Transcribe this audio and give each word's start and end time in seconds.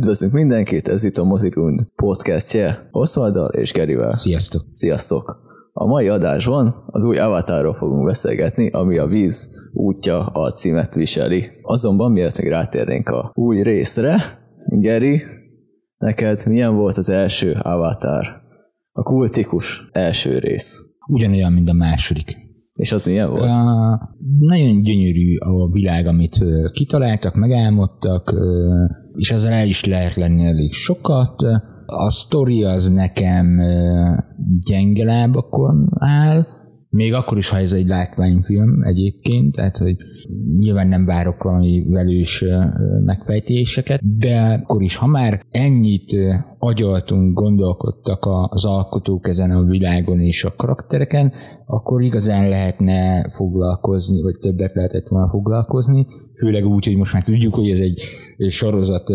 Üdvözlünk 0.00 0.32
mindenkit, 0.32 0.88
ez 0.88 1.04
itt 1.04 1.16
a 1.16 1.24
Mozirund 1.24 1.80
podcastje 1.94 2.88
Osvalddal 2.90 3.48
és 3.48 3.72
Gerivel. 3.72 4.14
Sziasztok! 4.14 4.62
Sziasztok! 4.72 5.36
A 5.72 5.86
mai 5.86 6.08
adásban 6.08 6.74
az 6.86 7.04
új 7.04 7.18
avatarról 7.18 7.74
fogunk 7.74 8.04
beszélgetni, 8.04 8.70
ami 8.70 8.98
a 8.98 9.06
víz 9.06 9.50
útja 9.72 10.26
a 10.26 10.50
címet 10.50 10.94
viseli. 10.94 11.44
Azonban 11.62 12.12
miért 12.12 12.38
még 12.38 12.48
rátérnénk 12.48 13.08
a 13.08 13.32
új 13.34 13.62
részre, 13.62 14.22
Geri, 14.66 15.22
neked 15.98 16.46
milyen 16.46 16.76
volt 16.76 16.96
az 16.96 17.08
első 17.08 17.56
avatar? 17.62 18.26
A 18.92 19.02
kultikus 19.02 19.88
első 19.92 20.38
rész. 20.38 20.80
Ugyanolyan, 21.06 21.52
mint 21.52 21.68
a 21.68 21.72
második. 21.72 22.36
És 22.74 22.92
az 22.92 23.06
milyen 23.06 23.30
volt? 23.30 23.50
Uh, 23.50 23.98
nagyon 24.38 24.82
gyönyörű 24.82 25.36
a 25.38 25.70
világ, 25.70 26.06
amit 26.06 26.44
kitaláltak, 26.72 27.34
megálmodtak, 27.34 28.34
és 29.16 29.30
ezzel 29.30 29.52
el 29.52 29.66
is 29.66 29.84
lehet 29.84 30.14
lenni 30.14 30.46
elég 30.46 30.72
sokat. 30.72 31.42
A 31.86 32.10
sztori 32.10 32.64
az 32.64 32.88
nekem 32.88 33.60
gyenge 34.66 35.04
lábakon 35.04 35.88
áll, 35.98 36.46
még 36.90 37.14
akkor 37.14 37.38
is, 37.38 37.48
ha 37.48 37.58
ez 37.58 37.72
egy 37.72 37.86
látványfilm 37.86 38.82
egyébként, 38.82 39.54
tehát 39.54 39.76
hogy 39.76 39.96
nyilván 40.56 40.88
nem 40.88 41.04
várok 41.04 41.42
valami 41.42 41.84
velős 41.88 42.44
megfejtéseket, 43.04 44.18
de 44.18 44.62
akkor 44.62 44.82
is, 44.82 44.96
ha 44.96 45.06
már 45.06 45.42
ennyit 45.50 46.16
agyaltunk, 46.58 47.34
gondolkodtak 47.34 48.28
az 48.48 48.64
alkotók 48.64 49.28
ezen 49.28 49.50
a 49.50 49.64
világon 49.64 50.20
és 50.20 50.44
a 50.44 50.54
karaktereken, 50.56 51.32
akkor 51.66 52.02
igazán 52.02 52.48
lehetne 52.48 53.30
foglalkozni, 53.34 54.22
vagy 54.22 54.38
többet 54.40 54.74
lehetett 54.74 55.08
volna 55.08 55.28
foglalkozni, 55.28 56.06
főleg 56.38 56.66
úgy, 56.66 56.84
hogy 56.84 56.96
most 56.96 57.12
már 57.12 57.22
tudjuk, 57.22 57.54
hogy 57.54 57.70
ez 57.70 57.80
egy 57.80 58.02
sorozat 58.48 59.08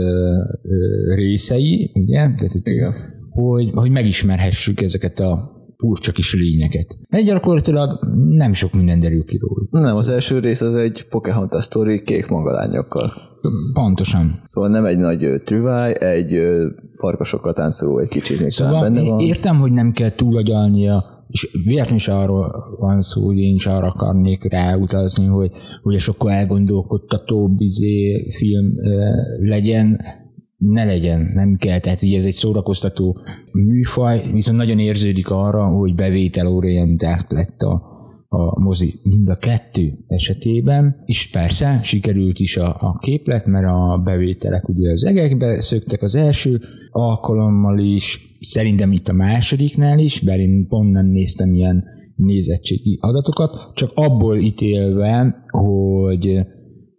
részei, 1.15 1.91
ugye? 1.93 2.17
Tehát, 2.17 2.53
Igen. 2.63 2.93
Hogy, 3.31 3.71
hogy 3.73 3.91
megismerhessük 3.91 4.81
ezeket 4.81 5.19
a 5.19 5.54
furcsa 5.77 6.11
kis 6.11 6.33
lényeket. 6.33 6.99
Egy 7.09 7.25
gyakorlatilag 7.25 7.99
nem 8.29 8.53
sok 8.53 8.73
minden 8.73 8.99
derül 8.99 9.25
ki 9.25 9.37
róla. 9.37 9.85
Nem, 9.85 9.95
az 9.95 10.09
első 10.09 10.39
rész 10.39 10.61
az 10.61 10.75
egy 10.75 11.05
Pocahontas 11.09 11.63
sztori 11.63 12.01
kék 12.01 12.27
magalányokkal. 12.27 13.13
Pontosan. 13.73 14.41
Szóval 14.47 14.69
nem 14.69 14.85
egy 14.85 14.97
nagy 14.97 15.41
trüváj, 15.43 15.93
egy 15.99 16.37
farkasokkal 16.97 17.53
táncoló 17.53 17.97
egy 17.97 18.07
kicsit 18.07 18.39
még 18.39 18.49
szóval 18.49 18.81
benne 18.81 19.01
van. 19.01 19.19
Értem, 19.19 19.55
hogy 19.55 19.71
nem 19.71 19.91
kell 19.91 20.09
túlagyalnia, 20.09 21.03
és 21.27 21.49
véletlenül 21.65 21.95
is 21.95 22.07
arról 22.07 22.75
van 22.79 23.01
szó, 23.01 23.25
hogy 23.25 23.37
én 23.37 23.55
is 23.55 23.65
arra 23.65 23.87
akarnék 23.87 24.51
ráutazni, 24.51 25.25
hogy, 25.25 25.51
hogy 25.81 25.95
a 25.95 25.99
sokkal 25.99 26.31
elgondolkodtatóbb 26.31 27.61
izé 27.61 28.29
film 28.29 28.73
legyen, 29.39 30.01
ne 30.69 30.85
legyen, 30.85 31.31
nem 31.33 31.55
kell, 31.55 31.80
tehát 31.80 32.02
ugye 32.02 32.17
ez 32.17 32.25
egy 32.25 32.33
szórakoztató 32.33 33.17
műfaj, 33.52 34.21
viszont 34.33 34.58
nagyon 34.58 34.80
érződik 34.80 35.30
arra, 35.30 35.67
hogy 35.67 35.95
bevételorientált 35.95 37.25
lett 37.30 37.61
a, 37.61 37.81
a 38.27 38.59
mozi. 38.59 38.94
Mind 39.03 39.30
a 39.30 39.35
kettő 39.35 39.94
esetében, 40.07 41.03
és 41.05 41.30
persze 41.30 41.80
sikerült 41.83 42.39
is 42.39 42.57
a, 42.57 42.75
a 42.80 42.97
képlet, 43.02 43.45
mert 43.45 43.66
a 43.66 44.02
bevételek 44.03 44.69
ugye 44.69 44.91
az 44.91 45.05
egekbe 45.05 45.61
szöktek 45.61 46.02
az 46.02 46.16
első 46.16 46.59
alkalommal 46.91 47.79
is, 47.79 48.38
szerintem 48.39 48.91
itt 48.91 49.07
a 49.07 49.13
másodiknál 49.13 50.00
is, 50.00 50.19
bár 50.19 50.39
én 50.39 50.67
pont 50.67 50.91
nem 50.91 51.05
néztem 51.05 51.53
ilyen 51.53 51.83
nézettségi 52.16 52.97
adatokat, 53.02 53.72
csak 53.73 53.91
abból 53.94 54.38
ítélve, 54.38 55.35
hogy 55.50 56.45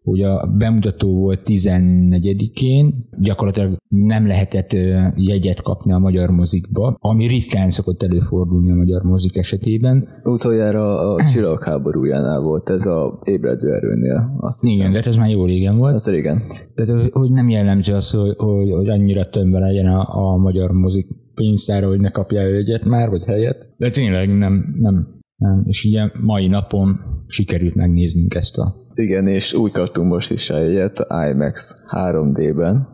hogy 0.07 0.23
a 0.23 0.47
bemutató 0.59 1.15
volt 1.15 1.41
14-én, 1.45 3.09
gyakorlatilag 3.19 3.77
nem 3.89 4.27
lehetett 4.27 4.73
jegyet 5.15 5.63
kapni 5.63 5.93
a 5.93 5.99
magyar 5.99 6.31
mozikba, 6.31 6.97
ami 7.01 7.27
ritkán 7.27 7.71
szokott 7.71 8.03
előfordulni 8.03 8.71
a 8.71 8.75
magyar 8.75 9.03
mozik 9.03 9.37
esetében. 9.37 10.09
Utoljára 10.25 11.15
a 11.15 11.23
csillagháborújánál 11.33 12.41
volt 12.41 12.71
ez 12.71 12.87
a 12.87 13.19
ébredő 13.25 13.73
erőnél. 13.73 14.37
Azt 14.41 14.61
hiszem. 14.61 14.79
Igen, 14.79 14.91
de 14.91 14.97
hát 14.97 15.07
ez 15.07 15.17
már 15.17 15.31
jó 15.31 15.45
régen 15.45 15.77
volt. 15.77 15.95
Az 15.95 16.09
régen. 16.09 16.39
Tehát, 16.75 17.11
hogy 17.13 17.31
nem 17.31 17.49
jellemző 17.49 17.95
az, 17.95 18.11
hogy, 18.11 18.35
hogy, 18.37 18.71
hogy 18.71 18.89
annyira 18.89 19.25
tömve 19.25 19.59
legyen 19.59 19.87
a, 19.87 20.33
a 20.33 20.37
magyar 20.37 20.71
mozik 20.71 21.07
pénztára, 21.35 21.89
hogy 21.89 22.01
ne 22.01 22.11
kapja 22.11 22.41
jegyet 22.41 22.85
már, 22.85 23.09
vagy 23.09 23.25
helyet. 23.25 23.69
De 23.77 23.91
tényleg 23.91 24.39
nem, 24.39 24.75
nem. 24.81 25.16
És 25.65 25.85
ugye 25.85 26.11
mai 26.23 26.47
napon 26.47 26.97
sikerült 27.27 27.75
megnéznünk 27.75 28.35
ezt 28.35 28.59
a... 28.59 28.77
Igen, 28.95 29.27
és 29.27 29.55
úgy 29.55 29.71
kaptunk 29.71 30.13
most 30.13 30.31
is 30.31 30.51
egyet 30.51 31.07
IMAX 31.31 31.75
3D-ben, 31.91 32.87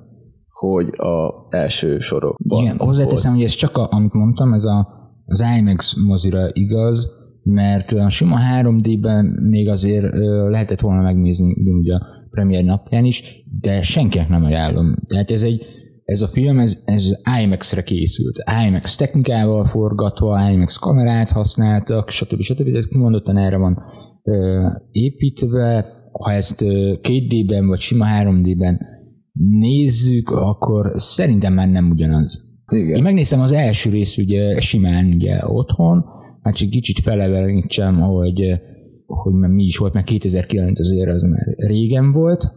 hogy 0.48 0.88
a 0.98 1.46
első 1.50 1.98
sorokban 1.98 2.62
Igen, 2.62 2.78
hozzáteszem, 2.78 3.34
hogy 3.34 3.44
ez 3.44 3.52
csak, 3.52 3.76
a, 3.76 3.88
amit 3.90 4.12
mondtam, 4.12 4.52
ez 4.52 4.64
a, 4.64 4.88
az 5.24 5.44
IMAX 5.58 5.96
mozira 6.06 6.48
igaz, 6.52 7.10
mert 7.42 7.92
a 7.92 8.08
sima 8.08 8.36
3D-ben 8.60 9.24
még 9.50 9.68
azért 9.68 10.06
lehetett 10.48 10.80
volna 10.80 11.02
megnézni 11.02 11.70
ugye 11.78 11.94
a 11.94 12.06
premier 12.30 12.64
napján 12.64 13.04
is, 13.04 13.44
de 13.60 13.82
senkinek 13.82 14.28
nem 14.28 14.44
ajánlom. 14.44 14.94
Tehát 15.06 15.30
ez 15.30 15.42
egy, 15.42 15.66
ez 16.12 16.22
a 16.22 16.26
film, 16.26 16.58
ez, 16.58 16.78
ez 16.84 17.10
IMAX-re 17.42 17.82
készült. 17.82 18.36
IMAX 18.66 18.96
technikával 18.96 19.64
forgatva, 19.64 20.50
IMAX 20.50 20.76
kamerát 20.76 21.28
használtak, 21.28 22.10
stb. 22.10 22.40
stb. 22.40 22.70
Tehát 22.70 22.88
kimondottan 22.88 23.36
erre 23.36 23.56
van 23.56 23.82
építve, 24.90 25.86
ha 26.12 26.32
ezt 26.32 26.64
2D-ben 27.02 27.66
vagy 27.66 27.78
sima 27.78 28.04
3D-ben 28.22 28.80
nézzük, 29.60 30.30
akkor 30.30 30.90
szerintem 30.94 31.52
már 31.52 31.68
nem 31.68 31.90
ugyanaz. 31.90 32.50
Igen. 32.72 32.96
Én 32.96 33.02
megnéztem 33.02 33.40
az 33.40 33.52
első 33.52 33.90
részt 33.90 34.18
ugye 34.18 34.60
simán 34.60 35.06
ugye 35.06 35.40
otthon, 35.46 36.04
hát 36.42 36.54
csak 36.54 36.70
kicsit 36.70 36.98
felevenítsem, 36.98 38.00
hogy, 38.00 38.60
hogy 39.06 39.32
mi 39.32 39.64
is 39.64 39.76
volt, 39.76 39.94
mert 39.94 40.06
2009 40.06 40.80
azért 40.80 41.08
az 41.08 41.22
már 41.22 41.54
régen 41.56 42.12
volt. 42.12 42.52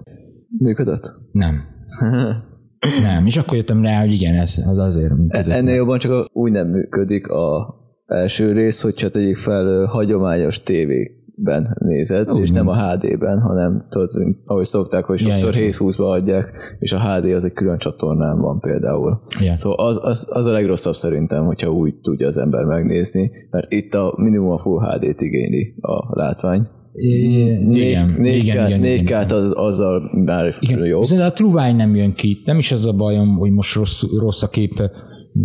Működött? 0.58 1.14
Nem. 1.32 1.62
nem, 3.02 3.26
és 3.26 3.38
akkor 3.38 3.56
jöttem 3.58 3.82
rá, 3.82 4.00
hogy 4.00 4.12
igen, 4.12 4.36
ez 4.36 4.62
az 4.68 4.78
azért 4.78 5.14
működött. 5.14 5.54
Ennél 5.54 5.76
jobban 5.76 6.00
csak 6.00 6.26
úgy 6.34 6.52
nem 6.52 6.68
működik 6.68 7.28
a 7.28 7.76
első 8.06 8.52
rész, 8.52 8.82
hogyha 8.82 9.10
tegyük 9.10 9.38
fel 9.38 9.86
hagyományos 9.86 10.64
tévék 10.64 11.24
ben 11.38 11.78
nézed, 11.80 12.32
uh, 12.32 12.42
és 12.42 12.52
nem 12.52 12.68
a 12.68 12.76
HD-ben, 12.76 13.40
hanem 13.40 13.86
tudod, 13.90 14.10
ahogy 14.46 14.66
szokták, 14.66 15.04
hogy 15.04 15.20
sokszor 15.20 15.56
yeah, 15.56 15.70
720-ba 15.72 16.12
adják, 16.12 16.76
és 16.80 16.94
a 16.94 17.00
HD 17.00 17.26
az 17.26 17.46
egy 17.46 17.54
külön 17.54 17.78
csatornán 17.78 18.40
van 18.40 18.60
például. 18.60 19.22
Yeah. 19.40 19.56
Szóval 19.56 19.88
az, 19.88 20.00
az, 20.04 20.28
az 20.30 20.46
a 20.46 20.52
legrosszabb 20.52 20.94
szerintem, 20.94 21.46
hogyha 21.46 21.72
úgy 21.72 21.96
tudja 21.96 22.28
az 22.28 22.38
ember 22.38 22.64
megnézni, 22.64 23.32
mert 23.50 23.72
itt 23.72 23.94
a 23.94 24.14
minimum 24.18 24.50
a 24.50 24.58
Full 24.58 24.86
HD-t 24.86 25.22
igényli 25.22 25.76
a 25.82 26.20
látvány. 26.20 26.68
Igen, 26.98 27.76
igen, 27.76 28.26
igen, 28.26 28.84
igen, 28.84 29.24
az, 29.30 29.54
azzal 29.56 30.02
már 30.26 30.54
igen. 30.60 30.86
jó. 30.86 31.00
Viszont 31.00 31.22
a 31.22 31.32
truvány 31.32 31.76
nem 31.76 31.96
jön 31.96 32.14
ki, 32.14 32.42
nem 32.46 32.58
is 32.58 32.72
az 32.72 32.86
a 32.86 32.94
bajom, 32.94 33.38
hogy 33.38 33.52
most 33.52 33.76
rossz, 33.76 34.04
rossz 34.20 34.44
a 34.44 34.48
kép 34.48 34.72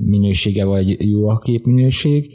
minősége, 0.05 0.65
vagy 0.65 1.11
jó 1.11 1.29
a 1.29 1.39
kép 1.39 1.65
minőség, 1.65 2.31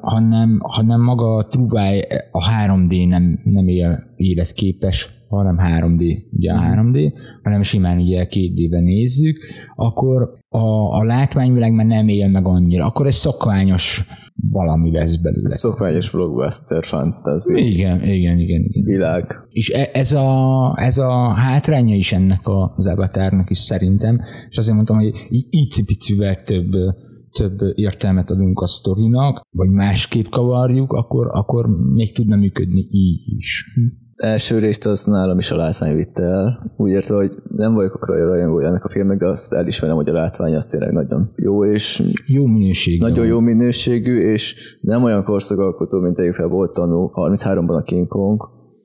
hanem, 0.00 0.58
hanem 0.62 1.02
maga 1.02 1.34
a 1.34 1.46
Truváj 1.46 2.06
a 2.30 2.50
3D 2.66 3.08
nem, 3.08 3.38
nem 3.44 3.68
él 3.68 4.14
életképes, 4.16 5.08
hanem 5.28 5.58
3D, 5.60 6.22
ugye 6.32 6.52
a 6.52 6.60
3D, 6.60 7.12
hanem 7.42 7.62
simán 7.62 7.98
ugye 7.98 8.26
2D-ben 8.30 8.82
nézzük, 8.82 9.38
akkor 9.74 10.38
a, 10.48 10.96
a 10.96 11.04
látványvilág 11.04 11.72
már 11.72 11.86
nem 11.86 12.08
él 12.08 12.28
meg 12.28 12.46
annyira, 12.46 12.86
akkor 12.86 13.06
egy 13.06 13.12
szokványos 13.12 14.04
valami 14.50 14.90
lesz 14.90 15.16
belőle. 15.16 15.54
Szokványos 15.54 16.10
blockbuster 16.10 16.84
fantasy. 16.84 17.72
Igen, 17.72 18.02
igen, 18.02 18.38
igen. 18.38 18.60
igen. 18.60 18.84
Világ. 18.84 19.36
És 19.50 19.70
e, 19.70 19.90
ez 19.92 20.12
a, 20.12 20.72
ez 20.76 20.98
a 20.98 21.32
hátránya 21.32 21.94
is 21.94 22.12
ennek 22.12 22.40
az 22.76 22.86
avatarnak 22.86 23.50
is 23.50 23.58
szerintem, 23.58 24.20
és 24.48 24.58
azért 24.58 24.74
mondtam, 24.74 24.96
hogy 24.96 25.26
így 25.50 25.84
picivel 25.86 26.34
több 26.34 26.72
több 27.34 27.58
értelmet 27.74 28.30
adunk 28.30 28.60
a 28.60 28.66
sztorinak, 28.66 29.40
vagy 29.50 29.70
másképp 29.70 30.26
kavarjuk, 30.30 30.92
akkor, 30.92 31.26
akkor 31.30 31.66
még 31.94 32.12
tudna 32.12 32.36
működni 32.36 32.86
így 32.90 33.36
is. 33.36 33.78
Első 34.16 34.58
részt 34.58 34.86
az 34.86 35.04
nálam 35.04 35.38
is 35.38 35.50
a 35.50 35.56
látvány 35.56 35.94
vitte 35.94 36.22
el. 36.22 36.72
Úgy 36.76 36.90
értve, 36.90 37.16
hogy 37.16 37.32
nem 37.56 37.74
vagyok 37.74 37.94
akkor 37.94 38.16
rajongó 38.18 38.58
ennek 38.60 38.84
a 38.84 38.88
filmnek, 38.88 39.18
de 39.18 39.26
azt 39.26 39.52
elismerem, 39.52 39.96
hogy 39.96 40.08
a 40.08 40.12
látvány 40.12 40.54
az 40.54 40.66
tényleg 40.66 40.92
nagyon 40.92 41.32
jó, 41.36 41.64
és 41.64 42.02
jó 42.26 42.46
minőségű. 42.46 42.98
Nagyon 42.98 43.26
jó 43.26 43.40
minőségű, 43.40 44.18
és 44.18 44.76
nem 44.80 45.02
olyan 45.02 45.24
korszakalkotó, 45.24 46.00
mint 46.00 46.18
egy 46.18 46.34
fel 46.34 46.46
volt 46.46 46.72
tanú 46.72 47.10
33-ban 47.14 47.76
a 47.76 47.82
King 47.82 48.06
Kong, 48.06 48.42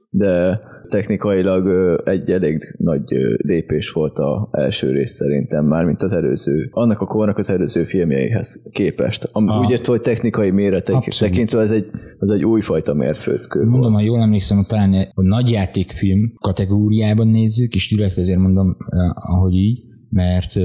de 0.09 0.59
technikailag 0.89 1.67
egy 2.05 2.29
elég 2.31 2.75
nagy 2.77 3.03
lépés 3.37 3.91
volt 3.91 4.17
a 4.17 4.49
első 4.51 4.91
rész 4.91 5.11
szerintem, 5.11 5.65
már 5.65 5.85
mint 5.85 6.03
az 6.03 6.13
előző, 6.13 6.67
annak 6.71 6.99
a 6.99 7.05
kornak 7.05 7.37
az 7.37 7.49
előző 7.49 7.83
filmjeihez 7.83 8.61
képest. 8.71 9.29
Ami 9.31 9.49
ah. 9.49 9.59
úgy 9.59 9.69
értve, 9.69 9.91
hogy 9.91 10.01
technikai 10.01 10.51
méretek 10.51 11.03
tekintve 11.19 11.59
ez 11.59 11.71
egy, 11.71 11.89
az 12.19 12.29
egy 12.29 12.45
újfajta 12.45 12.93
mérföldkő 12.93 13.59
Mondom, 13.59 13.79
volt. 13.79 13.93
ha 13.93 14.01
jól 14.01 14.21
emlékszem, 14.21 14.63
talán 14.67 14.93
a 15.13 15.21
nagyjátékfilm 15.21 16.33
kategóriában 16.39 17.27
nézzük, 17.27 17.73
és 17.73 17.89
direkt 17.95 18.17
ezért 18.17 18.39
mondom, 18.39 18.77
ahogy 19.13 19.53
így, 19.53 19.83
mert 20.09 20.55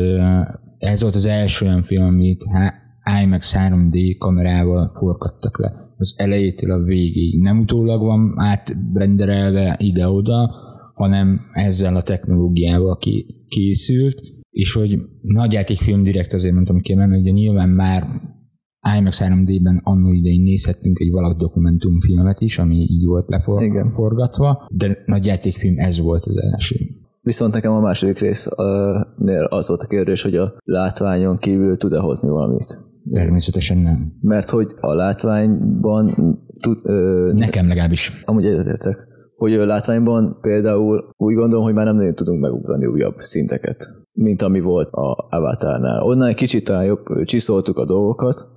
ez 0.78 1.02
volt 1.02 1.14
az 1.14 1.26
első 1.26 1.66
olyan 1.66 1.82
film, 1.82 2.04
amit 2.04 2.44
IMAX 3.22 3.54
3D 3.58 4.16
kamerával 4.18 4.88
forgattak 4.98 5.58
le. 5.58 5.72
Az 5.96 6.14
elejétől 6.16 6.70
a 6.70 6.82
végéig. 6.82 7.40
Nem 7.40 7.58
utólag 7.58 8.00
van 8.00 8.34
átrenderelve 8.36 9.76
ide-oda, 9.78 10.50
hanem 10.94 11.40
ezzel 11.52 11.96
a 11.96 12.02
technológiával 12.02 12.96
ki, 12.96 13.44
készült, 13.48 14.20
és 14.50 14.72
hogy 14.72 14.98
nagyjátékfilm 15.20 16.02
direkt 16.02 16.32
azért 16.32 16.54
mondtam 16.54 16.80
ki, 16.80 16.94
mert 16.94 17.16
ugye 17.16 17.30
nyilván 17.30 17.68
már 17.68 18.06
IMAX 18.98 19.20
3D-ben 19.24 19.80
annó 19.82 20.12
idején 20.12 20.42
nézhettünk 20.42 20.98
egy 20.98 21.10
valak 21.10 21.38
dokumentumfilmet 21.38 22.40
is, 22.40 22.58
ami 22.58 22.74
így 22.74 23.04
volt 23.04 23.26
leforgatva, 23.28 24.68
de 24.70 25.02
nagyjátékfilm 25.04 25.78
ez 25.78 26.00
volt 26.00 26.26
az 26.26 26.36
első. 26.36 26.76
Viszont 27.20 27.54
nekem 27.54 27.72
a 27.72 27.80
második 27.80 28.18
résznél 28.18 29.44
az 29.48 29.68
volt 29.68 29.82
a 29.82 29.86
kérdés, 29.86 30.22
hogy 30.22 30.36
a 30.36 30.54
látványon 30.64 31.36
kívül 31.36 31.76
tud-e 31.76 31.98
hozni 31.98 32.28
valamit. 32.28 32.78
Természetesen 33.10 33.78
nem. 33.78 34.12
Mert 34.20 34.50
hogy 34.50 34.72
a 34.80 34.94
látványban 34.94 36.10
tud... 36.60 36.80
Ö, 36.82 37.30
nekem 37.34 37.68
legalábbis. 37.68 38.22
Amúgy 38.24 38.46
egyetértek. 38.46 39.06
Hogy 39.36 39.54
a 39.54 39.66
látványban 39.66 40.38
például 40.40 41.14
úgy 41.16 41.34
gondolom, 41.34 41.64
hogy 41.64 41.74
már 41.74 41.86
nem 41.86 41.96
nagyon 41.96 42.14
tudunk 42.14 42.40
megugrani 42.40 42.86
újabb 42.86 43.18
szinteket, 43.18 43.90
mint 44.12 44.42
ami 44.42 44.60
volt 44.60 44.88
a 44.92 45.26
Avatarnál. 45.30 46.02
Onnan 46.02 46.28
egy 46.28 46.34
kicsit 46.34 46.64
talán 46.64 46.84
jobb 46.84 47.24
csiszoltuk 47.24 47.78
a 47.78 47.84
dolgokat, 47.84 48.52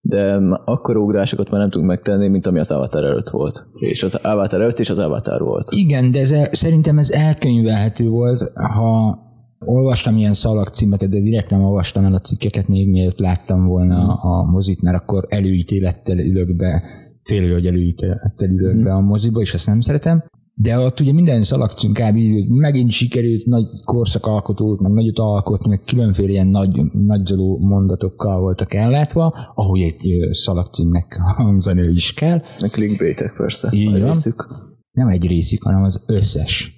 de 0.00 0.34
akkor 0.64 0.96
ugrásokat 0.96 1.50
már 1.50 1.60
nem 1.60 1.70
tudunk 1.70 1.90
megtenni, 1.90 2.28
mint 2.28 2.46
ami 2.46 2.58
az 2.58 2.70
Avatar 2.70 3.04
előtt 3.04 3.28
volt. 3.28 3.64
És 3.80 4.02
az 4.02 4.14
Avatar 4.14 4.60
előtt 4.60 4.78
is 4.78 4.90
az 4.90 4.98
Avatar 4.98 5.40
volt. 5.40 5.70
Igen, 5.70 6.10
de 6.10 6.20
ez, 6.20 6.34
szerintem 6.52 6.98
ez 6.98 7.10
elkönyvelhető 7.10 8.08
volt, 8.08 8.52
ha 8.54 9.18
olvastam 9.66 10.16
ilyen 10.16 10.34
szalagcímeket, 10.34 11.08
de 11.08 11.20
direkt 11.20 11.50
nem 11.50 11.64
olvastam 11.64 12.04
el 12.04 12.14
a 12.14 12.18
cikkeket, 12.18 12.68
még 12.68 12.88
mielőtt 12.88 13.18
láttam 13.18 13.66
volna 13.66 14.14
a 14.14 14.50
mozit, 14.50 14.82
mert 14.82 14.96
akkor 14.96 15.26
előítélettel 15.28 16.18
ülök 16.18 16.56
be, 16.56 16.82
fél 17.22 17.52
hogy 17.52 17.66
előítélettel 17.66 18.50
ülök 18.50 18.82
be 18.82 18.94
a 18.94 19.00
moziba, 19.00 19.40
és 19.40 19.54
ezt 19.54 19.66
nem 19.66 19.80
szeretem. 19.80 20.24
De 20.58 20.78
ott 20.78 21.00
ugye 21.00 21.12
minden 21.12 21.42
szalagcím 21.42 21.92
kb. 21.92 22.32
hogy 22.32 22.48
megint 22.48 22.90
sikerült 22.90 23.46
nagy 23.46 23.64
korszakalkotót, 23.84 24.80
meg 24.80 24.92
nagyot 24.92 25.18
alkotni, 25.18 25.68
meg 25.68 25.82
különféle 25.86 26.30
ilyen 26.30 26.46
nagy, 26.46 26.80
nagyzoló 26.92 27.58
mondatokkal 27.58 28.40
voltak 28.40 28.74
ellátva, 28.74 29.34
ahogy 29.54 29.80
egy 29.80 30.08
szalagcímnek 30.30 31.16
hangzani 31.36 31.82
is 31.82 32.14
kell. 32.14 32.40
A 32.58 32.68
clickbaitek 32.70 33.34
persze. 33.36 33.70
Így 33.72 34.00
van. 34.00 34.10
Részük. 34.10 34.46
Nem 34.90 35.08
egy 35.08 35.26
részük, 35.26 35.62
hanem 35.62 35.82
az 35.82 36.02
összes. 36.06 36.75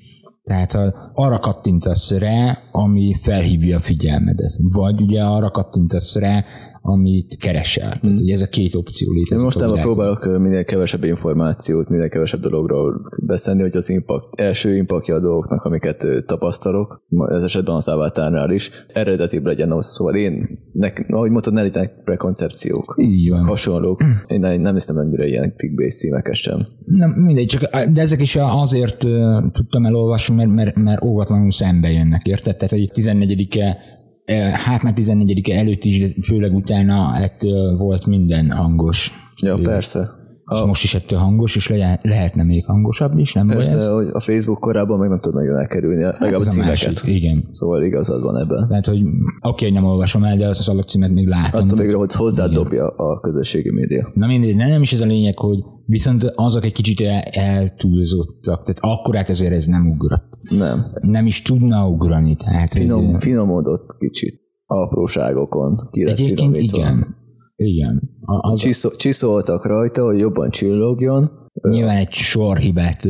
Tehát 0.48 0.78
arra 1.14 1.38
kattintasz 1.38 2.10
rá, 2.10 2.58
ami 2.72 3.14
felhívja 3.22 3.76
a 3.76 3.80
figyelmedet. 3.80 4.56
Vagy 4.58 5.00
ugye 5.00 5.22
arra 5.22 5.50
kattintasz 5.50 6.16
rá, 6.16 6.44
amit 6.80 7.36
keresel. 7.36 7.98
Hmm. 8.00 8.14
ugye 8.16 8.32
ez 8.32 8.40
a 8.40 8.46
két 8.46 8.74
opció 8.74 9.12
létezik. 9.12 9.44
Mostában 9.44 9.80
próbálok 9.80 10.38
minél 10.38 10.64
kevesebb 10.64 11.04
információt, 11.04 11.88
minél 11.88 12.08
kevesebb 12.08 12.40
dologról 12.40 13.00
beszélni, 13.22 13.62
hogy 13.62 13.76
az 13.76 13.90
impact, 13.90 14.40
első 14.40 14.76
impactja 14.76 15.14
a 15.14 15.20
dolgoknak, 15.20 15.64
amiket 15.64 16.06
tapasztalok, 16.26 17.04
ez 17.28 17.42
esetben 17.42 17.74
az 17.74 17.88
avatárnál 17.88 18.50
is, 18.50 18.70
eredetibb 18.92 19.46
legyen 19.46 19.72
az. 19.72 19.86
Szóval 19.86 20.14
én, 20.14 20.58
nek, 20.72 21.06
ahogy 21.08 21.30
mondtad, 21.30 21.52
ne 21.52 21.62
legyenek 21.62 22.02
prekoncepciók. 22.04 22.94
Így 22.98 23.30
van. 23.30 23.44
Hasonlók. 23.44 24.02
Én 24.26 24.40
nem, 24.40 24.60
nem 24.60 24.74
hiszem 24.74 24.96
ennyire 24.96 25.26
ilyen 25.26 25.54
clickbait 25.56 25.90
címeket 25.90 26.34
sem. 26.34 26.58
Nem, 26.84 27.10
mindegy, 27.10 27.46
csak 27.46 27.86
de 27.86 28.00
ezek 28.00 28.22
is 28.22 28.36
azért 28.36 29.06
tudtam 29.52 29.86
elolvasni, 29.86 30.34
mert, 30.34 30.50
mert, 30.50 30.76
mert 30.76 31.02
óvatlanul 31.02 31.50
szembe 31.50 31.90
jönnek, 31.90 32.26
érted? 32.26 32.56
Tehát, 32.56 32.70
hogy 32.70 32.90
14-e 32.94 33.96
hát 34.36 34.82
már 34.82 34.92
14 34.92 35.48
előtt 35.50 35.84
is, 35.84 36.00
de 36.00 36.08
főleg 36.22 36.54
utána 36.54 37.16
ettől 37.16 37.76
volt 37.76 38.06
minden 38.06 38.50
hangos. 38.50 39.12
Ja, 39.42 39.58
ő. 39.58 39.62
persze. 39.62 40.08
És 40.54 40.60
a... 40.60 40.66
most 40.66 40.84
is 40.84 40.94
ettől 40.94 41.18
hangos, 41.18 41.56
és 41.56 41.68
le, 41.68 42.00
lehetne 42.02 42.42
még 42.42 42.64
hangosabb 42.64 43.18
is, 43.18 43.32
nem 43.32 43.46
Persze, 43.46 43.76
ez? 43.76 43.88
hogy 43.88 44.08
a 44.12 44.20
Facebook 44.20 44.60
korábban 44.60 44.98
meg 44.98 45.08
nem 45.08 45.20
tud 45.20 45.34
nagyon 45.34 45.56
elkerülni, 45.56 46.02
hát 46.02 46.18
legalább 46.18 46.46
a 46.46 46.50
címeket. 46.50 46.84
Másik, 46.84 47.02
igen. 47.04 47.48
Szóval 47.52 47.82
igazad 47.82 48.22
van 48.22 48.36
ebben. 48.36 48.68
Tehát, 48.68 48.86
hogy 48.86 49.00
oké, 49.00 49.16
okay, 49.40 49.70
nem 49.70 49.84
olvasom 49.84 50.24
el, 50.24 50.36
de 50.36 50.48
az 50.48 50.68
alapcímet 50.68 51.10
még 51.10 51.26
látom. 51.26 51.60
Attól 51.60 51.78
végre, 51.78 51.96
hogy 51.96 52.12
hozzádobja 52.12 52.88
a 52.88 53.20
közösségi 53.20 53.72
média. 53.72 54.08
Na 54.14 54.26
mindegy, 54.26 54.56
nem 54.56 54.82
is 54.82 54.92
ez 54.92 55.00
a 55.00 55.06
lényeg, 55.06 55.38
hogy 55.38 55.58
viszont 55.86 56.32
azok 56.34 56.64
egy 56.64 56.72
kicsit 56.72 57.00
el, 57.00 57.20
eltúlzottak, 57.20 58.64
tehát 58.64 58.78
akkorát 58.80 59.28
ezért 59.28 59.52
ez 59.52 59.66
nem 59.66 59.90
ugrott. 59.90 60.38
Nem. 60.48 60.84
Nem 61.00 61.26
is 61.26 61.42
tudna 61.42 61.88
ugrani. 61.88 62.36
Tehát, 62.36 62.72
Finom, 62.72 63.10
hogy, 63.10 63.22
finomodott 63.22 63.96
kicsit 63.98 64.40
apróságokon 64.66 65.88
ki 65.90 66.04
lett 66.04 66.18
Egyébként 66.18 66.56
igen. 66.56 67.16
Igen. 67.58 68.10
A, 68.20 68.50
az 68.50 68.58
Csiszol, 68.58 68.96
csiszoltak 68.96 69.66
rajta, 69.66 70.04
hogy 70.04 70.18
jobban 70.18 70.50
csillogjon. 70.50 71.30
Nyilván 71.68 71.96
egy 71.96 72.12
sorhibát 72.12 73.08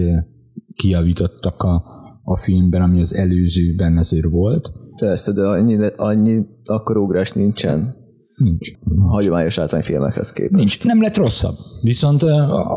kiavítottak 0.74 1.62
a, 1.62 1.82
a 2.22 2.36
filmben, 2.36 2.82
ami 2.82 3.00
az 3.00 3.14
előzőben 3.14 3.96
azért 3.96 4.30
volt. 4.30 4.72
Persze, 4.98 5.32
de 5.32 5.46
annyi, 5.46 5.76
annyi 5.96 6.46
akkor 6.64 6.96
ugrás 6.96 7.32
nincsen. 7.32 7.96
Nincs. 8.36 8.70
Hagyományos 9.08 9.56
látványfilmekhez 9.56 10.32
képest. 10.32 10.54
Nincs. 10.54 10.84
Nem 10.84 11.00
lett 11.00 11.16
rosszabb. 11.16 11.56
Viszont 11.82 12.22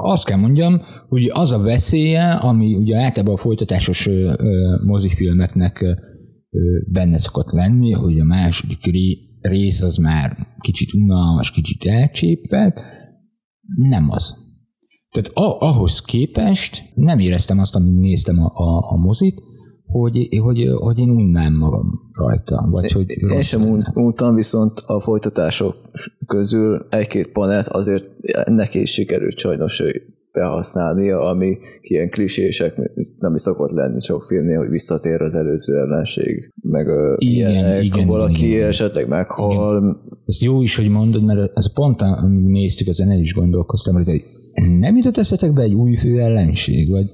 azt 0.01 0.25
kell 0.25 0.37
mondjam, 0.37 0.81
hogy 1.07 1.29
az 1.33 1.51
a 1.51 1.59
veszélye, 1.59 2.31
ami 2.31 2.75
ugye 2.75 2.97
általában 2.97 3.33
a 3.33 3.37
folytatásos 3.37 4.09
mozifilmeknek 4.85 5.85
benne 6.91 7.17
szokott 7.17 7.51
lenni, 7.51 7.91
hogy 7.91 8.19
a 8.19 8.23
második 8.23 8.79
rész 9.41 9.81
az 9.81 9.97
már 9.97 10.47
kicsit 10.59 10.93
unalmas, 10.93 11.51
kicsit 11.51 11.85
elcsépelt, 11.85 12.85
nem 13.75 14.09
az. 14.09 14.35
Tehát 15.09 15.31
ahhoz 15.59 16.01
képest 16.01 16.83
nem 16.95 17.19
éreztem 17.19 17.59
azt, 17.59 17.75
amit 17.75 17.99
néztem 17.99 18.39
a, 18.39 18.45
a, 18.45 18.91
a 18.91 18.95
mozit, 18.95 19.41
hogy, 19.85 20.27
hogy, 20.41 20.67
hogy 20.79 20.99
én 20.99 21.09
unnám 21.09 21.53
magam 21.53 21.99
rajta. 22.11 22.67
Vagy 22.69 22.91
hogy 22.91 23.09
én 23.09 23.41
sem 23.41 23.61
untam, 23.93 24.35
viszont 24.35 24.79
a 24.85 24.99
folytatások 24.99 25.75
közül 26.25 26.87
egy-két 26.89 27.31
panelt 27.31 27.67
azért 27.67 28.09
neki 28.45 28.81
is 28.81 28.91
sikerült 28.91 29.37
sajnos 29.37 29.81
behasználnia, 30.33 31.29
ami 31.29 31.57
ilyen 31.81 32.09
klisések 32.09 32.75
nem 33.19 33.33
is 33.33 33.41
szokott 33.41 33.71
lenni 33.71 33.99
sok 33.99 34.23
filmnél, 34.23 34.57
hogy 34.57 34.69
visszatér 34.69 35.21
az 35.21 35.35
előző 35.35 35.77
ellenség, 35.77 36.51
meg 36.61 36.87
igen, 37.17 37.51
ilyenek, 37.51 37.83
igen, 37.83 38.07
valaki 38.07 38.47
igen, 38.47 38.67
esetleg 38.67 39.07
meghal. 39.07 39.77
Igen. 39.77 39.97
Ez 40.25 40.41
jó 40.41 40.61
is, 40.61 40.75
hogy 40.75 40.89
mondod, 40.89 41.23
mert 41.23 41.57
ez 41.57 41.73
pont, 41.73 42.01
amit 42.01 42.47
néztük, 42.47 42.87
ezen 42.87 43.11
el 43.11 43.19
is 43.19 43.33
gondolkoztam, 43.33 43.95
hogy 43.95 44.21
nem 44.79 44.95
jutott 44.95 45.17
eszetekbe 45.17 45.61
egy 45.61 45.73
új 45.73 45.95
fő 45.95 46.19
ellenség, 46.19 46.89
vagy 46.89 47.05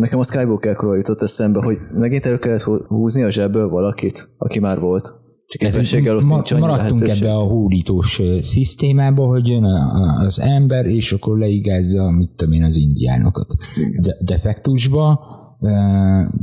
Nekem 0.00 0.18
a 0.18 0.22
Skywalker-kor 0.22 0.96
jutott 0.96 1.22
eszembe, 1.22 1.62
hogy 1.62 1.76
megint 1.98 2.26
elő 2.26 2.38
kellett 2.38 2.62
húzni 2.62 3.22
a 3.22 3.30
zsebből 3.30 3.68
valakit, 3.68 4.28
aki 4.38 4.58
már 4.58 4.78
volt. 4.80 5.14
Csak 5.50 5.62
éppenséggel 5.62 6.16
ott 6.16 6.26
nincs 6.26 6.54
Maradtunk 6.54 7.00
lehetőség. 7.00 7.24
ebbe 7.24 7.34
a 7.34 7.40
hódítós 7.40 8.20
szisztémába, 8.42 9.26
hogy 9.26 9.48
jön 9.48 9.64
az 10.20 10.40
ember, 10.40 10.86
és 10.86 11.12
akkor 11.12 11.38
leigázza, 11.38 12.10
mit 12.10 12.30
tudom 12.36 12.54
én, 12.54 12.62
az 12.62 12.76
indiánokat. 12.76 13.54
De, 14.00 14.16
defektusba, 14.20 15.20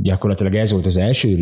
gyakorlatilag 0.02 0.54
ez 0.54 0.70
volt 0.70 0.86
az 0.86 0.96
első 0.96 1.34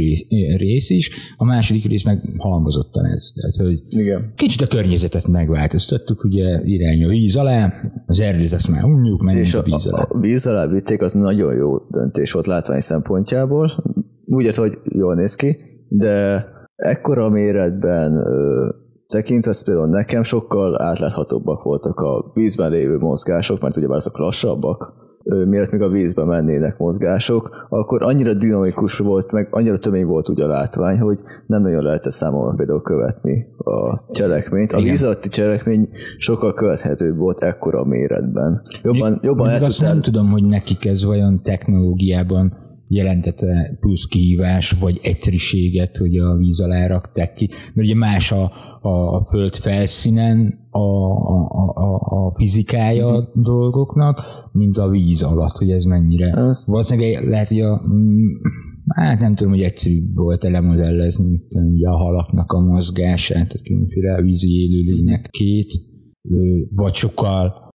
rész 0.57 0.91
is, 0.91 1.11
a 1.37 1.45
második 1.45 1.85
rész 1.85 2.05
meg 2.05 2.33
halmozottan 2.39 3.05
ez. 3.05 3.33
Tehát, 3.35 3.57
hogy 3.57 3.83
Igen. 4.01 4.33
Kicsit 4.37 4.61
a 4.61 4.67
környezetet 4.67 5.27
megváltoztattuk, 5.27 6.25
ugye 6.25 6.61
irány 6.65 7.05
a 7.05 7.09
víz 7.09 7.37
alá, 7.37 7.73
az 8.07 8.21
erdőt 8.21 8.53
azt 8.53 8.69
már 8.69 8.85
unjuk, 8.85 9.23
menjünk 9.23 9.55
a, 9.55 9.59
a 9.59 9.63
víz 9.63 9.87
alá. 9.87 10.03
A 10.09 10.21
víz 10.21 10.47
alá 10.47 10.67
vitték, 10.67 11.03
az 11.03 11.13
nagyon 11.13 11.55
jó 11.55 11.79
döntés 11.91 12.33
volt 12.33 12.47
látvány 12.47 12.81
szempontjából. 12.81 13.71
Úgy 14.27 14.57
hogy 14.57 14.79
jól 14.85 15.15
néz 15.15 15.35
ki, 15.35 15.57
de 15.89 16.45
ekkora 16.77 17.29
méretben 17.29 18.25
tekintve, 19.09 19.55
például 19.65 19.89
nekem 19.89 20.23
sokkal 20.23 20.83
átláthatóbbak 20.83 21.63
voltak 21.63 22.01
a 22.01 22.31
vízben 22.35 22.71
lévő 22.71 22.99
mozgások, 22.99 23.61
mert 23.61 23.77
ugye 23.77 23.87
azok 23.89 24.19
lassabbak, 24.19 25.05
miért 25.47 25.71
még 25.71 25.81
a 25.81 25.89
vízbe 25.89 26.25
mennének 26.25 26.79
mozgások, 26.79 27.67
akkor 27.69 28.03
annyira 28.03 28.35
dinamikus 28.35 28.99
volt, 28.99 29.33
meg 29.33 29.49
annyira 29.51 29.79
tömény 29.79 30.07
volt 30.07 30.29
ugye 30.29 30.45
a 30.45 30.49
látvány, 30.49 30.99
hogy 30.99 31.21
nem 31.47 31.63
nagyon 31.63 31.83
lehetett 31.83 32.13
számomra 32.13 32.55
például 32.57 32.83
követni 32.83 33.47
a 33.57 34.13
cselekményt. 34.13 34.73
A 34.73 34.81
víz 34.81 35.03
alatti 35.03 35.29
cselekmény 35.29 35.89
sokkal 36.17 36.53
követhetőbb 36.53 37.17
volt 37.17 37.41
ekkora 37.41 37.85
méretben. 37.85 38.63
Jobban, 38.83 39.19
jobban 39.23 39.49
el 39.49 39.65
azt 39.65 39.81
nem 39.81 40.01
tudom, 40.01 40.31
hogy 40.31 40.45
nekik 40.45 40.85
ez 40.85 41.05
vajon 41.05 41.43
technológiában 41.43 42.66
jelentette 42.89 43.77
plusz 43.81 44.05
kihívás, 44.05 44.71
vagy 44.71 45.01
egyszerűséget, 45.03 45.97
hogy 45.97 46.17
a 46.17 46.37
víz 46.37 46.61
alá 46.61 46.87
rakták 46.87 47.35
ki. 47.35 47.49
Mert 47.75 47.89
ugye 47.89 47.95
más 47.95 48.33
a, 48.33 48.53
a, 48.81 48.89
a 48.89 49.27
föld 49.31 49.55
felszínen 49.55 50.69
a, 50.71 50.79
a, 50.79 51.73
a, 51.75 51.95
a 51.95 52.35
fizikája 52.35 53.07
a 53.07 53.21
mhm. 53.21 53.43
dolgoknak, 53.43 54.23
mint 54.53 54.79
a 54.79 54.89
víz 54.89 55.23
alatt, 55.23 55.57
hogy 55.57 55.71
ez 55.71 55.85
mennyire. 55.85 56.31
Ez... 56.31 56.67
Valószínűleg 56.71 57.29
lehet, 57.29 57.49
hogy 57.49 57.61
a, 57.61 57.83
hát 58.95 59.21
nem 59.21 59.35
tudom, 59.35 59.53
hogy 59.53 59.63
egyszerűbb 59.63 60.15
volt 60.15 60.45
elemodellezni 60.45 61.41
ugye 61.73 61.89
a 61.89 61.97
halaknak 61.97 62.53
a 62.53 62.61
mozgását, 62.61 63.53
a 63.53 63.63
különféle 63.63 64.23
vízi 64.23 64.63
élőlények 64.63 65.29
két, 65.31 65.73
vagy 66.75 66.95
sokkal 66.95 67.67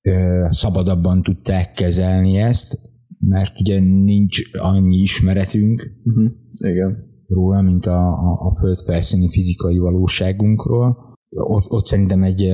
szabadabban 0.50 1.22
tudták 1.22 1.72
kezelni 1.72 2.38
ezt, 2.38 2.91
mert 3.22 3.60
ugye 3.60 3.80
nincs 3.80 4.42
annyi 4.60 4.98
ismeretünk 4.98 5.92
uh-huh. 6.04 6.32
Igen. 6.60 6.98
róla, 7.28 7.62
mint 7.62 7.86
a, 7.86 8.08
a, 8.08 8.48
a 8.48 8.56
földfelszíni 8.60 9.30
fizikai 9.30 9.78
valóságunkról. 9.78 11.10
Ott, 11.30 11.70
ott 11.70 11.86
szerintem 11.86 12.24
egy 12.24 12.50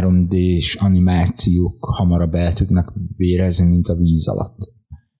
3D-s 0.00 0.74
animációk 0.74 1.76
hamarabb 1.80 2.34
el 2.34 2.52
tudnak 2.52 2.92
vérezni, 3.16 3.66
mint 3.66 3.88
a 3.88 3.94
víz 3.94 4.28
alatt. 4.28 4.56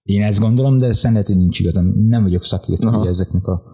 Én 0.03 0.21
ezt 0.21 0.39
gondolom, 0.39 0.77
de 0.77 0.93
lehet, 1.01 1.27
hogy 1.27 1.35
nincs 1.35 1.59
igazán. 1.59 1.85
Nem 1.85 2.23
vagyok 2.23 2.45
szakértő 2.45 3.07
ezeknek 3.07 3.47
a 3.47 3.71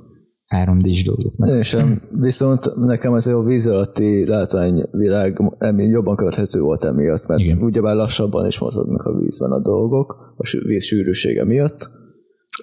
3D-s 0.56 1.04
dolgoknak. 1.04 1.50
Én 1.50 1.62
sem. 1.62 2.02
Viszont 2.20 2.76
nekem 2.76 3.14
ez 3.14 3.28
a 3.28 3.44
víz 3.44 3.68
alatti 3.68 4.26
látványvilág 4.26 5.42
jobban 5.78 6.16
követhető 6.16 6.60
volt 6.60 6.84
emiatt, 6.84 7.28
mert 7.28 7.40
Igen. 7.40 7.62
ugyebár 7.62 7.96
lassabban 7.96 8.48
is 8.48 8.60
mozognak 8.60 9.02
a 9.02 9.18
vízben 9.18 9.52
a 9.52 9.62
dolgok, 9.62 10.27
a 10.38 10.58
víz 10.66 10.84
sűrűsége 10.84 11.46
miatt. 11.46 11.90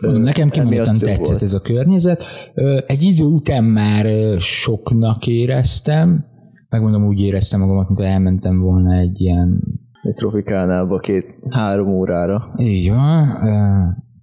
Nekem 0.01 0.49
kimondottan 0.49 0.99
tetszett 0.99 1.27
volt. 1.27 1.43
ez 1.43 1.55
a 1.55 1.61
környezet. 1.61 2.25
Egy 2.87 3.03
idő 3.03 3.25
után 3.25 3.65
már 3.65 4.07
soknak 4.41 5.27
éreztem, 5.27 6.25
megmondom, 6.69 7.07
úgy 7.07 7.21
éreztem 7.21 7.61
magamat, 7.61 7.89
mint 7.89 8.01
elmentem 8.01 8.61
volna 8.61 8.99
egy 8.99 9.21
ilyen 9.21 9.63
egy 10.03 10.15
trofikálnába 10.15 10.99
két-három 10.99 11.89
órára. 11.89 12.45
Így 12.59 12.89
van. 12.89 13.29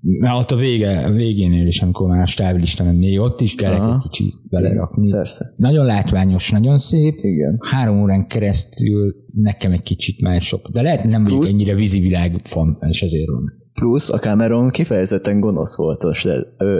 Mert 0.01 0.37
ott 0.37 0.51
a 0.51 0.55
vége, 0.55 1.05
a 1.05 1.11
végénél 1.11 1.67
is, 1.67 1.81
amikor 1.81 2.07
már 2.07 2.21
a 2.21 2.25
stáblista 2.25 2.83
menné, 2.83 3.17
ott 3.17 3.41
is 3.41 3.55
kell 3.55 3.73
egy 3.73 4.09
kicsit 4.09 4.33
belerakni. 4.49 5.11
Persze. 5.11 5.53
Nagyon 5.55 5.85
látványos, 5.85 6.51
nagyon 6.51 6.77
szép. 6.77 7.13
Igen. 7.21 7.57
Három 7.59 8.01
órán 8.01 8.27
keresztül 8.27 9.15
nekem 9.33 9.71
egy 9.71 9.83
kicsit 9.83 10.21
már 10.21 10.41
sok. 10.41 10.69
De 10.69 10.81
lehet, 10.81 11.03
nem 11.03 11.23
vagyok 11.23 11.47
ennyire 11.47 11.75
vízivilág 11.75 12.41
fan, 12.43 12.77
és 12.89 13.01
ezért 13.01 13.27
van. 13.27 13.53
Plusz 13.73 14.09
a 14.09 14.17
Cameron 14.17 14.69
kifejezetten 14.69 15.39
gonosz 15.39 15.77
volt 15.77 16.03
most 16.03 16.27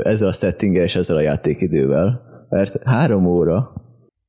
ezzel 0.04 0.28
a 0.28 0.34
settinggel 0.34 0.84
és 0.84 0.96
ezzel 0.96 1.16
a 1.16 1.22
játékidővel. 1.22 2.22
Mert 2.50 2.84
három 2.84 3.26
óra 3.26 3.74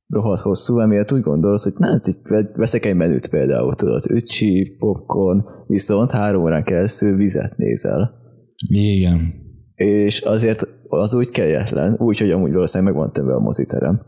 rohadt 0.07 0.41
hosszú, 0.41 0.79
emiatt 0.79 1.11
úgy 1.11 1.21
gondolod, 1.21 1.59
hogy 1.59 1.73
hát 1.79 2.17
veszek 2.55 2.85
egy 2.85 2.95
menüt 2.95 3.27
például, 3.27 3.73
tudod, 3.73 4.01
öcsi, 4.09 4.75
popcorn, 4.77 5.45
viszont 5.67 6.11
három 6.11 6.43
órán 6.43 6.63
keresztül 6.63 7.15
vizet 7.15 7.57
nézel. 7.57 8.21
Igen. 8.67 9.33
És 9.75 10.21
azért 10.21 10.67
az 10.87 11.15
úgy 11.15 11.29
kegyetlen, 11.29 11.95
úgy, 11.99 12.19
hogy 12.19 12.31
amúgy 12.31 12.53
valószínűleg 12.53 12.93
meg 12.93 13.03
van 13.03 13.11
többe 13.11 13.33
a 13.33 13.39
moziterem. 13.39 14.01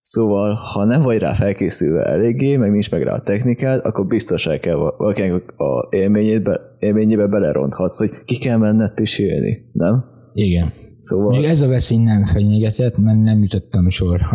Szóval, 0.00 0.54
ha 0.54 0.84
nem 0.84 1.02
vagy 1.02 1.18
rá 1.18 1.32
felkészülve 1.32 2.04
eléggé, 2.04 2.56
meg 2.56 2.70
nincs 2.70 2.90
meg 2.90 3.02
rá 3.02 3.14
a 3.14 3.20
technikád, 3.20 3.80
akkor 3.84 4.06
biztos 4.06 4.46
el 4.46 4.58
kell 4.58 4.74
valakinek 4.74 5.54
a 5.56 5.88
élményébe, 5.90 6.60
élményébe 6.78 7.26
beleronthatsz, 7.26 7.98
hogy 7.98 8.10
ki 8.24 8.38
kell 8.38 8.58
menned 8.58 8.94
pisilni, 8.94 9.58
nem? 9.72 10.04
Igen. 10.32 10.72
Szóval... 11.00 11.38
Még 11.38 11.44
ez 11.44 11.60
a 11.60 11.68
veszély 11.68 11.98
nem 11.98 12.24
fenyegetett, 12.24 12.98
mert 12.98 13.22
nem 13.22 13.42
jutottam 13.42 13.88
sorra 13.88 14.28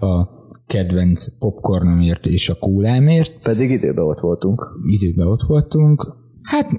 a 0.00 0.28
kedvenc 0.66 1.38
popcornomért 1.38 2.26
és 2.26 2.48
a 2.48 2.54
kólámért. 2.54 3.42
Pedig 3.42 3.70
időben 3.70 4.04
ott 4.04 4.18
voltunk. 4.20 4.66
Időben 4.86 5.26
ott 5.26 5.42
voltunk. 5.46 6.06
Hát 6.42 6.70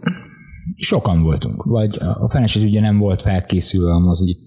sokan 0.75 1.21
voltunk, 1.21 1.63
vagy 1.63 1.97
a 1.99 2.29
fenes 2.29 2.55
ugye 2.55 2.81
nem 2.81 2.97
volt 2.97 3.21
felkészülve 3.21 3.91
a 3.91 3.99
mozi. 3.99 4.37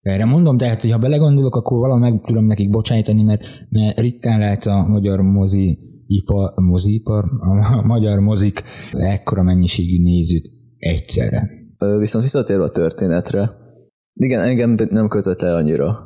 Erre 0.00 0.24
mondom, 0.24 0.56
tehát, 0.56 0.80
hogy 0.80 0.90
ha 0.90 0.98
belegondolok, 0.98 1.56
akkor 1.56 1.78
valami 1.78 2.00
meg 2.00 2.20
tudom 2.26 2.44
nekik 2.44 2.70
bocsájtani, 2.70 3.22
mert, 3.22 3.42
mert 3.68 4.00
ritkán 4.00 4.38
lehet 4.38 4.66
a 4.66 4.86
magyar 4.88 5.20
mozi 5.20 5.78
ipar, 6.06 6.52
moziipar, 6.56 7.24
a 7.40 7.82
magyar 7.94 8.18
mozik 8.18 8.62
ekkora 8.92 9.42
mennyiségű 9.42 10.02
nézőt 10.02 10.52
egyszerre. 10.76 11.50
Viszont 11.98 12.24
visszatérve 12.24 12.64
a 12.64 12.68
történetre, 12.68 13.50
igen, 14.14 14.40
engem 14.40 14.74
nem 14.90 15.08
kötött 15.08 15.42
el 15.42 15.56
annyira. 15.56 15.98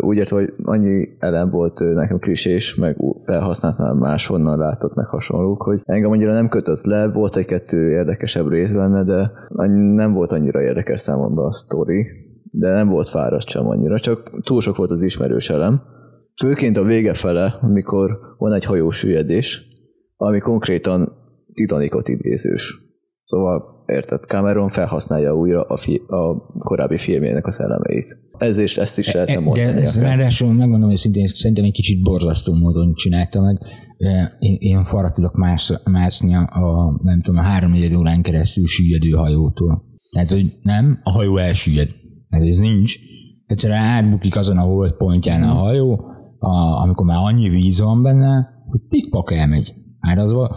Úgy 0.00 0.16
ért, 0.16 0.28
hogy 0.28 0.52
annyi 0.62 1.08
elem 1.18 1.50
volt 1.50 1.78
nekem 1.94 2.18
krisés, 2.18 2.74
meg 2.74 2.96
felhasznált 3.24 3.78
már 3.78 3.92
máshonnan 3.92 4.58
látott, 4.58 4.94
meg 4.94 5.06
hasonlók, 5.06 5.62
hogy 5.62 5.80
engem 5.84 6.10
annyira 6.10 6.32
nem 6.32 6.48
kötött 6.48 6.84
le, 6.84 7.08
volt 7.12 7.36
egy-kettő 7.36 7.90
érdekesebb 7.90 8.48
rész 8.48 8.72
benne, 8.72 9.04
de 9.04 9.32
nem 9.94 10.12
volt 10.12 10.32
annyira 10.32 10.62
érdekes 10.62 11.00
számomra 11.00 11.42
a 11.42 11.52
sztori, 11.52 12.06
de 12.50 12.72
nem 12.72 12.88
volt 12.88 13.08
fáradt 13.08 13.48
sem 13.48 13.66
annyira, 13.66 13.98
csak 13.98 14.30
túl 14.44 14.60
sok 14.60 14.76
volt 14.76 14.90
az 14.90 15.02
ismerős 15.02 15.50
elem. 15.50 15.80
Főként 16.40 16.76
a 16.76 16.82
vége 16.82 17.14
fele, 17.14 17.58
amikor 17.60 18.18
van 18.38 18.52
egy 18.52 18.64
hajósüllyedés, 18.64 19.62
ami 20.16 20.38
konkrétan 20.38 21.12
Titanicot 21.52 22.08
idézős. 22.08 22.78
Szóval 23.24 23.79
érted? 23.86 24.22
Cameron 24.22 24.68
felhasználja 24.68 25.34
újra 25.34 25.62
a, 25.62 25.76
fi, 25.76 26.02
a 26.06 26.36
korábbi 26.58 26.96
filmjének 26.96 27.46
a 27.46 27.50
szellemeit. 27.50 28.18
Ez 28.38 28.58
is, 28.58 28.76
ezt 28.76 28.98
is 28.98 29.12
lehetne 29.12 29.34
e, 29.34 29.40
mondani. 29.40 29.72
De 29.72 29.80
ez 29.80 30.00
ráadásul 30.00 30.52
megmondom, 30.52 30.88
hogy 30.88 30.98
szintén 30.98 31.26
szerintem 31.26 31.64
egy 31.64 31.72
kicsit 31.72 32.02
borzasztó 32.02 32.54
módon 32.54 32.94
csinálta 32.94 33.40
meg. 33.40 33.58
Én, 34.38 34.56
én 34.58 34.84
farra 34.84 35.10
tudok 35.10 35.36
más, 35.36 35.72
mászni 35.90 36.34
a, 36.34 37.00
nem 37.02 37.20
tudom, 37.20 37.40
a 37.40 37.42
három 37.42 37.74
órán 37.96 38.22
keresztül 38.22 38.66
süllyedő 38.66 39.10
hajótól. 39.10 39.84
Tehát, 40.12 40.30
hogy 40.30 40.58
nem, 40.62 41.00
a 41.02 41.10
hajó 41.10 41.36
elsüllyed. 41.36 41.88
mert 42.28 42.44
ez 42.44 42.56
nincs. 42.56 42.94
Egyszerűen 43.46 43.82
átbukik 43.82 44.36
azon 44.36 44.58
a 44.58 44.60
hold 44.60 44.92
pontján 44.92 45.42
a 45.42 45.52
hajó, 45.52 46.04
a, 46.38 46.82
amikor 46.82 47.06
már 47.06 47.18
annyi 47.20 47.48
víz 47.48 47.80
van 47.80 48.02
benne, 48.02 48.48
hogy 48.68 48.80
pikpak 48.88 49.32
elmegy. 49.32 49.74
Árazva, 50.00 50.56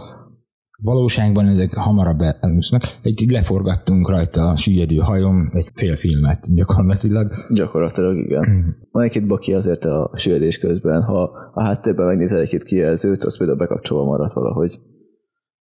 Valóságban 0.84 1.46
ezek 1.46 1.74
hamarabb 1.74 2.20
elúsznak. 2.40 2.82
Egy 3.02 3.24
leforgattunk 3.30 4.08
rajta 4.08 4.48
a 4.48 4.56
süllyedő 4.56 4.96
hajom 4.96 5.50
egy 5.52 5.66
fél 5.74 5.96
filmet 5.96 6.54
gyakorlatilag. 6.54 7.32
Gyakorlatilag 7.48 8.16
igen. 8.16 8.44
Van 8.92 9.02
egy-két 9.02 9.26
baki 9.26 9.54
azért 9.54 9.84
a 9.84 10.10
süllyedés 10.14 10.58
közben, 10.58 11.02
ha 11.02 11.30
a 11.54 11.62
háttérben 11.62 12.06
megnézel 12.06 12.40
egy-két 12.40 12.62
kijelzőt, 12.62 13.22
az 13.22 13.38
például 13.38 13.58
bekapcsolva 13.58 14.04
maradt 14.04 14.32
valahogy 14.32 14.80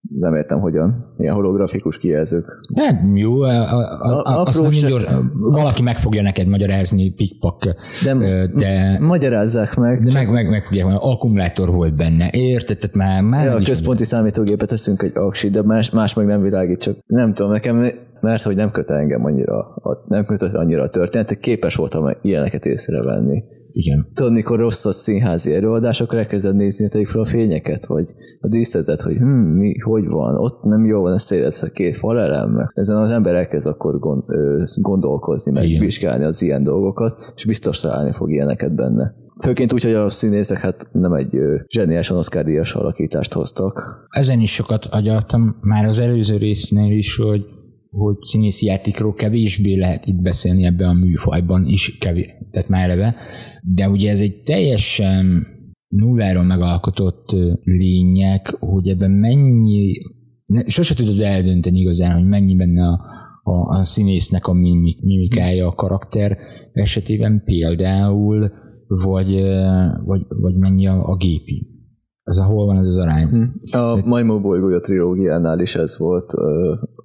nem 0.09 0.35
értem 0.35 0.61
hogyan. 0.61 1.14
Ilyen 1.18 1.35
holografikus 1.35 1.99
kijelzők. 1.99 2.61
Hát 2.75 3.00
jó, 3.14 3.40
a, 3.40 3.50
a, 3.50 4.23
a, 4.25 4.42
azt 4.42 4.62
nem 4.62 4.71
gyors, 4.71 5.04
valaki 5.32 5.82
meg 5.82 5.97
fogja 5.97 6.23
neked 6.23 6.47
magyarázni, 6.47 7.11
pikpak, 7.11 7.64
de, 8.04 8.47
de 8.54 8.99
magyarázzák 9.00 9.76
meg. 9.76 9.99
De 9.99 10.11
meg, 10.12 10.30
meg, 10.30 10.50
meg 10.50 10.64
fogja, 10.64 10.99
akkumulátor 10.99 11.71
volt 11.71 11.97
benne, 11.97 12.28
érted? 12.32 12.78
Tehát 12.78 12.97
már, 12.97 13.23
már 13.23 13.44
ja, 13.44 13.54
a 13.54 13.62
központi 13.64 14.04
számítógépet 14.04 14.68
teszünk 14.68 15.02
egy 15.02 15.16
aksi, 15.16 15.49
de 15.49 15.62
más, 15.62 15.90
más 15.90 16.14
meg 16.14 16.26
nem 16.26 16.42
világít, 16.42 16.80
csak 16.80 16.97
nem 17.06 17.35
tudom, 17.35 17.52
nekem 17.52 17.90
mert 18.21 18.42
hogy 18.42 18.56
nem 18.56 18.71
köt 18.71 18.90
engem 18.90 19.25
annyira, 19.25 19.75
nem 20.09 20.25
kötött 20.25 20.52
annyira 20.52 20.82
a 20.82 20.88
történet, 20.88 21.38
képes 21.38 21.75
voltam 21.75 22.04
ilyeneket 22.23 22.66
észrevenni. 22.66 23.44
Igen. 23.73 24.07
Tudod, 24.14 24.33
mikor 24.33 24.59
rossz 24.59 24.85
a 24.85 24.93
színházi 24.93 25.55
előadás, 25.55 26.00
akkor 26.00 26.19
elkezded 26.19 26.57
nézni 26.57 26.88
tegyük 26.88 27.07
fel 27.07 27.21
a 27.21 27.25
fényeket, 27.25 27.87
vagy 27.87 28.14
a 28.41 28.49
díszletet, 28.49 29.00
hogy 29.00 29.17
hm, 29.17 29.25
mi, 29.25 29.79
hogy 29.79 30.09
van, 30.09 30.37
ott 30.37 30.62
nem 30.62 30.85
jó 30.85 31.00
van 31.00 31.12
ezt 31.12 31.62
a 31.62 31.71
két 31.71 31.97
falelem. 31.97 32.71
Ezen 32.75 32.97
az 32.97 33.11
ember 33.11 33.35
elkezd 33.35 33.67
akkor 33.67 33.99
gond, 33.99 34.23
gondolkozni, 34.75 35.52
meg 35.52 35.64
Igen. 35.64 35.81
vizsgálni 35.81 36.25
az 36.25 36.43
ilyen 36.43 36.62
dolgokat, 36.62 37.33
és 37.37 37.45
biztos 37.45 37.81
találni 37.81 38.12
fog 38.12 38.31
ilyeneket 38.31 38.75
benne. 38.75 39.14
Főként 39.43 39.73
úgy, 39.73 39.83
hogy 39.83 39.95
a 39.95 40.11
színészek 40.11 40.59
hát 40.59 40.88
nem 40.93 41.12
egy 41.12 41.38
zseniálisan 41.69 42.17
Oscar 42.17 42.45
díjas 42.45 42.75
alakítást 42.75 43.33
hoztak. 43.33 44.07
Ezen 44.09 44.41
is 44.41 44.52
sokat 44.52 44.85
agyaltam, 44.85 45.57
már 45.61 45.87
az 45.87 45.99
előző 45.99 46.37
résznél 46.37 46.97
is, 46.97 47.17
hogy 47.17 47.45
hogy 47.92 48.16
színészi 48.20 48.66
játékról 48.66 49.14
kevésbé 49.14 49.78
lehet 49.78 50.06
itt 50.06 50.20
beszélni 50.20 50.64
ebben 50.64 50.88
a 50.88 50.92
műfajban 50.92 51.66
is, 51.66 51.99
kevés, 51.99 52.34
tehát 52.50 52.68
már 52.68 52.90
eleve, 52.90 53.14
de 53.62 53.88
ugye 53.88 54.11
ez 54.11 54.20
egy 54.20 54.42
teljesen 54.42 55.46
nulláról 55.88 56.42
megalkotott 56.42 57.37
lények, 57.62 58.56
hogy 58.61 58.88
ebben 58.88 59.11
mennyi, 59.11 59.92
sose 60.66 60.94
tudod 60.94 61.20
eldönteni 61.20 61.78
igazán, 61.78 62.14
hogy 62.14 62.28
mennyi 62.28 62.56
benne 62.56 62.87
a, 62.87 63.00
a, 63.42 63.78
a 63.78 63.84
színésznek 63.84 64.46
a 64.46 64.52
mimikája 65.02 65.66
a 65.66 65.70
karakter 65.70 66.38
esetében 66.72 67.42
például, 67.44 68.52
vagy, 68.87 69.42
vagy, 70.04 70.20
vagy 70.28 70.56
mennyi 70.56 70.87
a, 70.87 71.08
a 71.08 71.16
gépi. 71.16 71.66
Ez 72.22 72.38
a 72.38 72.44
hol 72.44 72.66
van 72.66 72.78
ez 72.78 72.87
az 72.87 72.99
arány? 72.99 73.26
Hm. 73.28 73.76
A 73.78 74.06
Majmó 74.06 74.40
bolygója 74.40 74.80
trilógiánál 74.80 75.61
is 75.61 75.75
ez 75.75 75.99
volt, 75.99 76.32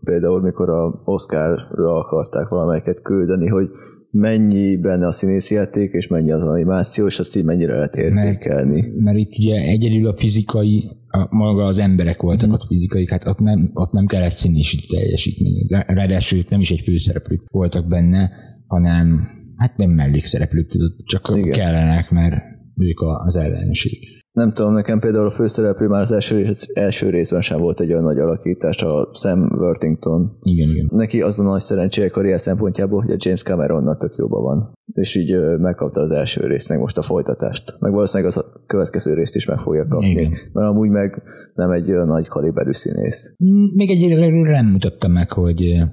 például 0.08 0.42
mikor 0.42 0.70
a 0.70 1.02
Oscarra 1.06 1.94
akarták 1.94 2.48
valamelyiket 2.48 3.02
küldeni, 3.02 3.48
hogy 3.48 3.70
mennyi 4.12 4.78
benne 4.78 5.08
a 5.08 5.12
színészjáték, 5.12 5.92
és 5.92 6.08
mennyi 6.08 6.32
az 6.32 6.44
animáció, 6.44 7.06
és 7.06 7.20
azt 7.20 7.36
így 7.36 7.44
mennyire 7.44 7.76
lehet 7.76 7.96
értékelni. 7.96 8.82
Mert, 8.82 8.96
mert 8.96 9.18
itt 9.18 9.38
ugye 9.38 9.56
egyedül 9.56 10.08
a 10.08 10.18
fizikai, 10.18 10.90
a, 11.08 11.28
maga 11.30 11.66
az 11.66 11.80
emberek 11.80 12.22
voltak 12.22 12.50
mm. 12.50 12.52
ott 12.52 12.66
fizikai, 12.68 13.08
hát 13.10 13.28
ott 13.28 13.40
nem, 13.40 13.70
ott 13.74 13.92
nem 13.92 14.06
kellett 14.06 14.38
színési 14.38 14.88
teljesítmény. 14.88 15.68
Ráadásul 15.88 16.44
nem 16.50 16.60
is 16.60 16.72
egy 16.72 16.82
főszereplők 16.82 17.42
voltak 17.52 17.88
benne, 17.88 18.32
hanem 18.68 19.28
hát 19.58 19.78
nem 19.78 19.90
mellékszereplők, 19.90 20.68
tudod, 20.68 20.92
csak 21.06 21.32
Igen. 21.36 21.52
kellenek, 21.52 22.12
mert 22.12 22.36
ők 22.76 23.00
az 23.26 23.36
ellenség. 23.36 23.98
Nem 24.38 24.54
tudom, 24.54 24.74
nekem 24.74 25.00
például 25.00 25.26
a 25.26 25.30
főszereplő 25.30 25.88
már 25.88 26.02
az 26.02 26.12
első, 26.12 26.36
rész, 26.36 26.68
első 26.74 27.10
részben 27.10 27.42
sem 27.42 27.60
volt 27.60 27.80
egy 27.80 27.92
olyan 27.92 28.04
nagy 28.04 28.18
alakítás, 28.20 28.84
a 28.84 29.10
Sam 29.14 29.40
Worthington. 29.40 30.38
Igen, 30.42 30.70
igen. 30.70 30.90
Neki 30.92 31.22
az 31.22 31.40
a 31.40 31.44
nagy 31.44 31.60
szerencséje 31.60 32.10
karrier 32.10 32.40
szempontjából, 32.40 33.02
hogy 33.02 33.12
a 33.12 33.16
James 33.18 33.44
Cameronnal 33.44 33.96
tök 33.96 34.16
jóban 34.16 34.44
van. 34.44 34.74
És 34.94 35.16
így 35.16 35.38
megkapta 35.60 36.02
az 36.02 36.12
első 36.12 36.48
részt, 36.48 36.70
meg 36.70 36.80
most 36.80 36.98
a 36.98 37.02
folytatást. 37.02 37.76
Meg 37.80 37.92
valószínűleg 37.92 38.32
az 38.32 38.38
a 38.38 38.46
következő 38.68 39.14
részt 39.14 39.36
is 39.36 39.46
meg 39.46 39.58
fogja 39.58 39.86
kapni. 39.88 40.10
Igen. 40.10 40.32
Mert 40.54 40.70
amúgy 40.70 40.90
meg 40.90 41.24
nem 41.56 41.72
egy 41.72 41.92
olyan 41.92 42.08
nagy 42.08 42.28
kaliberű 42.28 42.72
színész. 42.72 43.34
Még 43.76 43.90
egyelőre 43.90 44.62
nem 44.62 44.72
mutatta 44.72 45.08
meg, 45.08 45.32
hogy 45.32 45.84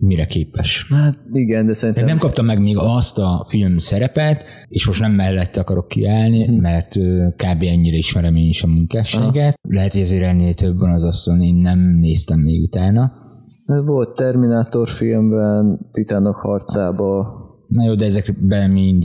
mire 0.00 0.26
képes. 0.26 0.86
Hát 0.90 1.18
igen, 1.28 1.66
de 1.66 1.72
szerintem... 1.72 2.04
Nem 2.04 2.18
kaptam 2.18 2.44
meg 2.44 2.60
még 2.60 2.76
azt 2.78 3.18
a 3.18 3.46
film 3.48 3.78
szerepet, 3.78 4.44
és 4.68 4.86
most 4.86 5.00
nem 5.00 5.12
mellette 5.12 5.60
akarok 5.60 5.88
kiállni, 5.88 6.44
hm. 6.44 6.54
mert 6.54 6.96
kb. 7.36 7.62
ennyire 7.62 7.96
ismerem 7.96 8.36
én 8.36 8.48
is 8.48 8.62
a 8.62 8.66
munkásságát. 8.66 9.58
Aha. 9.62 9.74
Lehet, 9.74 9.92
hogy 9.92 10.00
ezért 10.00 10.22
ennél 10.22 10.54
több 10.54 10.78
van 10.78 10.92
az 10.92 11.04
asztalon, 11.04 11.40
én 11.40 11.54
nem 11.54 11.78
néztem 11.78 12.38
még 12.38 12.62
utána. 12.62 13.12
Volt 13.64 14.14
Terminátor 14.14 14.88
filmben, 14.88 15.78
Titánok 15.90 16.36
harcába. 16.36 17.38
Na 17.68 17.84
jó, 17.84 17.94
de 17.94 18.04
ezekben 18.04 18.70
mind 18.70 19.04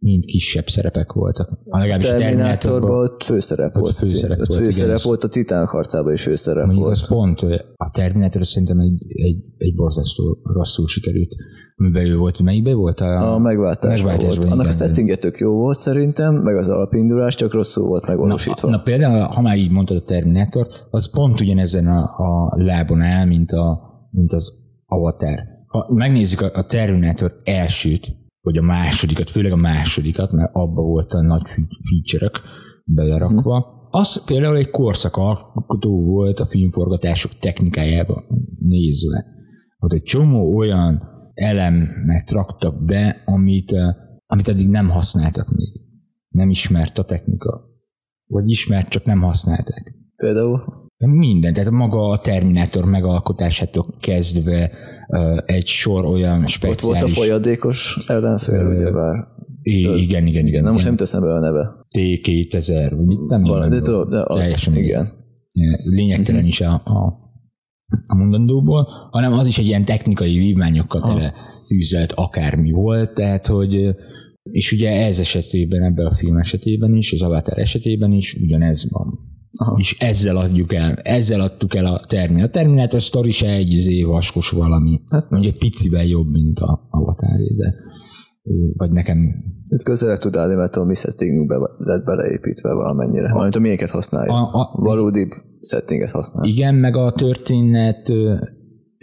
mind 0.00 0.24
kisebb 0.24 0.68
szerepek 0.68 1.12
voltak. 1.12 1.48
A 1.64 1.78
legalábbis 1.78 2.06
Terminátorban 2.06 3.02
ott 3.02 3.22
főszerep 3.22 3.74
volt. 3.74 3.94
Főszerep, 3.94 4.36
volt, 4.36 4.54
főszerep 4.54 4.88
igen, 4.88 5.00
volt, 5.02 5.24
a 5.24 5.28
Titán 5.28 5.66
harcában 5.66 6.12
is 6.12 6.22
főszerep 6.22 6.64
Mondjuk 6.64 6.84
volt. 6.84 6.98
az 6.98 7.08
pont, 7.08 7.40
a 7.76 7.90
Terminátor 7.92 8.46
szerintem 8.46 8.78
egy, 8.78 9.02
egy, 9.08 9.44
egy 9.56 9.74
borzasztó 9.74 10.38
rosszul 10.42 10.86
sikerült. 10.86 11.34
Amiben 11.76 12.06
ő 12.06 12.16
volt, 12.16 12.42
melyikben 12.42 12.76
volt? 12.76 13.00
A, 13.00 13.34
a 13.34 13.38
megváltás, 13.38 14.02
megváltás 14.02 14.36
volt. 14.36 14.52
Annak 14.52 14.66
a 14.66 14.70
settingje 14.70 15.16
tök 15.16 15.38
jó 15.38 15.52
volt 15.52 15.78
szerintem, 15.78 16.34
meg 16.34 16.56
az 16.56 16.68
alapindulás, 16.68 17.34
csak 17.34 17.52
rosszul 17.52 17.86
volt 17.86 18.06
megvalósítva. 18.06 18.68
Na, 18.68 18.76
na 18.76 18.82
például, 18.82 19.18
ha 19.18 19.40
már 19.40 19.56
így 19.56 19.70
mondtad 19.70 19.96
a 19.96 20.02
Terminátor, 20.02 20.66
az 20.90 21.10
pont 21.10 21.40
ugyanezen 21.40 21.86
a, 21.86 22.02
a 22.02 22.52
lábon 22.56 23.00
áll, 23.00 23.26
mint, 23.26 23.52
a, 23.52 23.80
mint 24.10 24.32
az 24.32 24.52
Avatar. 24.86 25.38
Ha 25.66 25.86
megnézzük 25.94 26.40
a, 26.40 26.50
a 26.54 26.66
Terminátor 26.66 27.40
elsőt, 27.44 28.18
vagy 28.40 28.56
a 28.56 28.62
másodikat, 28.62 29.30
főleg 29.30 29.52
a 29.52 29.56
másodikat, 29.56 30.32
mert 30.32 30.50
abba 30.52 30.82
volt 30.82 31.12
a 31.12 31.22
nagy 31.22 31.42
feature 31.88 32.30
belerakva. 32.84 33.60
Hmm. 33.60 33.78
Az 33.90 34.24
például 34.24 34.56
egy 34.56 34.70
korszakalkotó 34.70 36.04
volt 36.04 36.40
a 36.40 36.46
filmforgatások 36.46 37.32
technikájába 37.38 38.24
nézve. 38.58 39.24
Ott 39.78 39.92
egy 39.92 40.02
csomó 40.02 40.56
olyan 40.56 41.02
elemet 41.34 42.30
raktak 42.30 42.84
be, 42.84 43.22
amit, 43.24 43.72
eh, 43.72 43.94
amit 44.26 44.48
eddig 44.48 44.68
nem 44.68 44.88
használtak 44.88 45.48
még. 45.56 45.80
Nem 46.28 46.50
ismert 46.50 46.98
a 46.98 47.04
technika. 47.04 47.68
Vagy 48.26 48.48
ismert, 48.48 48.88
csak 48.88 49.04
nem 49.04 49.20
használták. 49.20 49.94
Például? 50.16 50.88
Minden, 51.06 51.52
tehát 51.52 51.70
maga 51.70 52.08
a 52.08 52.20
Terminátor 52.20 52.84
megalkotásától 52.84 53.94
kezdve 54.00 54.70
egy 55.46 55.66
sor 55.66 56.04
olyan 56.04 56.46
speciális... 56.46 56.82
Ott 56.82 56.88
volt 56.88 57.02
a 57.02 57.08
folyadékos 57.08 57.98
ellenfél, 58.06 58.66
uh, 58.66 58.76
ugye 58.76 58.90
bár. 58.90 59.26
Igen, 59.62 59.96
igen, 59.96 60.26
igen, 60.26 60.46
igen. 60.46 60.62
Nem 60.62 60.72
most 60.72 60.84
nem 60.84 60.96
teszem 60.96 61.22
be 61.22 61.32
a 61.32 61.40
neve. 61.40 61.86
T2000, 61.98 63.06
mit 63.06 63.26
nem 63.26 63.42
Valami, 63.42 63.74
de 63.74 63.80
tudom, 63.80 64.10
de 64.10 64.22
az, 64.26 64.70
igen. 64.74 65.08
Lényegtelen 65.84 66.40
uh-huh. 66.40 66.48
is 66.48 66.60
a, 66.60 66.72
a, 66.84 67.14
a 68.08 68.16
mondandóból, 68.16 68.88
hanem 69.10 69.32
az 69.32 69.46
is 69.46 69.58
egy 69.58 69.66
ilyen 69.66 69.84
technikai 69.84 70.38
vívmányokkal 70.38 71.00
tele 71.00 71.34
fűzelt 71.66 72.12
akármi 72.12 72.70
volt, 72.70 73.14
tehát 73.14 73.46
hogy 73.46 73.94
és 74.42 74.72
ugye 74.72 75.04
ez 75.04 75.18
esetében, 75.20 75.82
ebben 75.82 76.06
a 76.06 76.14
film 76.14 76.36
esetében 76.36 76.94
is, 76.94 77.12
az 77.12 77.22
Avatar 77.22 77.58
esetében 77.58 78.12
is 78.12 78.34
ugyanez 78.34 78.90
van. 78.90 79.29
Aha. 79.60 79.76
és 79.78 79.96
ezzel 79.98 80.36
adjuk 80.36 80.72
el, 80.72 80.94
ezzel 80.94 81.40
adtuk 81.40 81.74
el 81.74 81.84
a 81.84 82.04
Terminator. 82.08 82.48
A 82.48 82.50
Terminator 82.50 83.02
sztori 83.02 83.30
se 83.30 83.50
egy 83.50 83.68
zé 83.68 84.02
vaskos 84.02 84.50
valami, 84.50 85.00
hát 85.10 85.30
mondjuk 85.30 85.52
egy 85.52 85.58
picivel 85.58 86.04
jobb, 86.04 86.30
mint 86.30 86.58
a 86.58 86.88
Avatar, 86.90 87.38
de 87.56 87.74
vagy 88.76 88.90
nekem... 88.90 89.18
Itt 89.72 89.82
közelebb 89.82 90.18
tud 90.18 90.36
állni, 90.36 90.54
mert 90.54 90.76
a 90.76 90.84
mi 90.84 90.94
settingünkbe 90.94 91.56
lett 91.78 92.04
beleépítve 92.04 92.74
valamennyire. 92.74 93.32
Mármint 93.32 93.56
a 93.56 93.60
miénket 93.60 93.90
használja. 93.90 94.32
A, 94.32 94.60
a, 94.60 94.82
Valódi 94.82 95.28
settinget 95.60 96.10
használ. 96.10 96.48
Igen, 96.48 96.74
meg 96.74 96.96
a 96.96 97.12
történet 97.12 98.12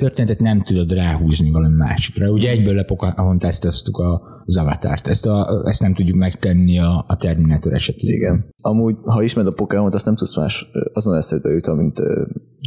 történetet 0.02 0.40
nem 0.40 0.62
tudod 0.62 0.92
ráhúzni 0.92 1.52
valami 1.52 1.76
másikra. 1.76 2.30
Ugye 2.30 2.50
egyből 2.50 2.74
lepokahontásztoztuk 2.74 4.04
az 4.46 4.58
avatárt. 4.58 5.08
Ezt, 5.08 5.26
a, 5.26 5.64
ezt 5.66 5.82
nem 5.82 5.94
tudjuk 5.94 6.18
megtenni 6.18 6.80
a, 6.80 7.06
a 7.08 7.18
Terminator 7.18 7.74
esetében. 7.74 8.16
Igen. 8.16 8.46
Amúgy, 8.62 8.96
ha 9.04 9.24
ismered 9.24 9.52
a 9.52 9.56
Pocahontas, 9.56 9.96
azt 9.96 10.06
nem 10.06 10.16
tudsz 10.16 10.38
más 10.38 10.72
azon 10.94 11.16
eszedbe 11.16 11.50
jut, 11.50 11.68
amint 11.68 12.00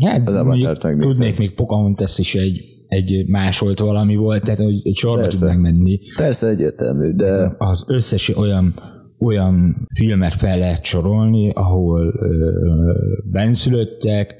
hát, 0.05 0.29
az 0.29 0.35
avatárt 0.35 0.83
megnézed. 0.83 1.11
Tudnék 1.11 1.39
még 1.39 1.55
Pocahontas 1.55 2.19
is 2.19 2.35
egy, 2.35 2.61
egy 2.89 3.29
másolt 3.29 3.79
valami 3.79 4.17
volt, 4.17 4.45
tehát 4.45 4.61
hogy 4.61 4.81
egy 4.83 4.97
sorba 4.97 5.23
Persze. 5.23 5.39
tudnánk 5.39 5.61
menni. 5.61 6.01
Persze, 6.17 6.47
egyértelmű, 6.47 7.11
de... 7.11 7.55
Az 7.59 7.85
összes 7.89 8.37
olyan 8.37 8.75
olyan 9.23 9.87
filmet 9.95 10.33
fel 10.33 10.59
lehet 10.59 10.85
sorolni, 10.85 11.51
ahol 11.51 12.15
ö, 12.21 12.93
benszülöttek, 13.31 14.35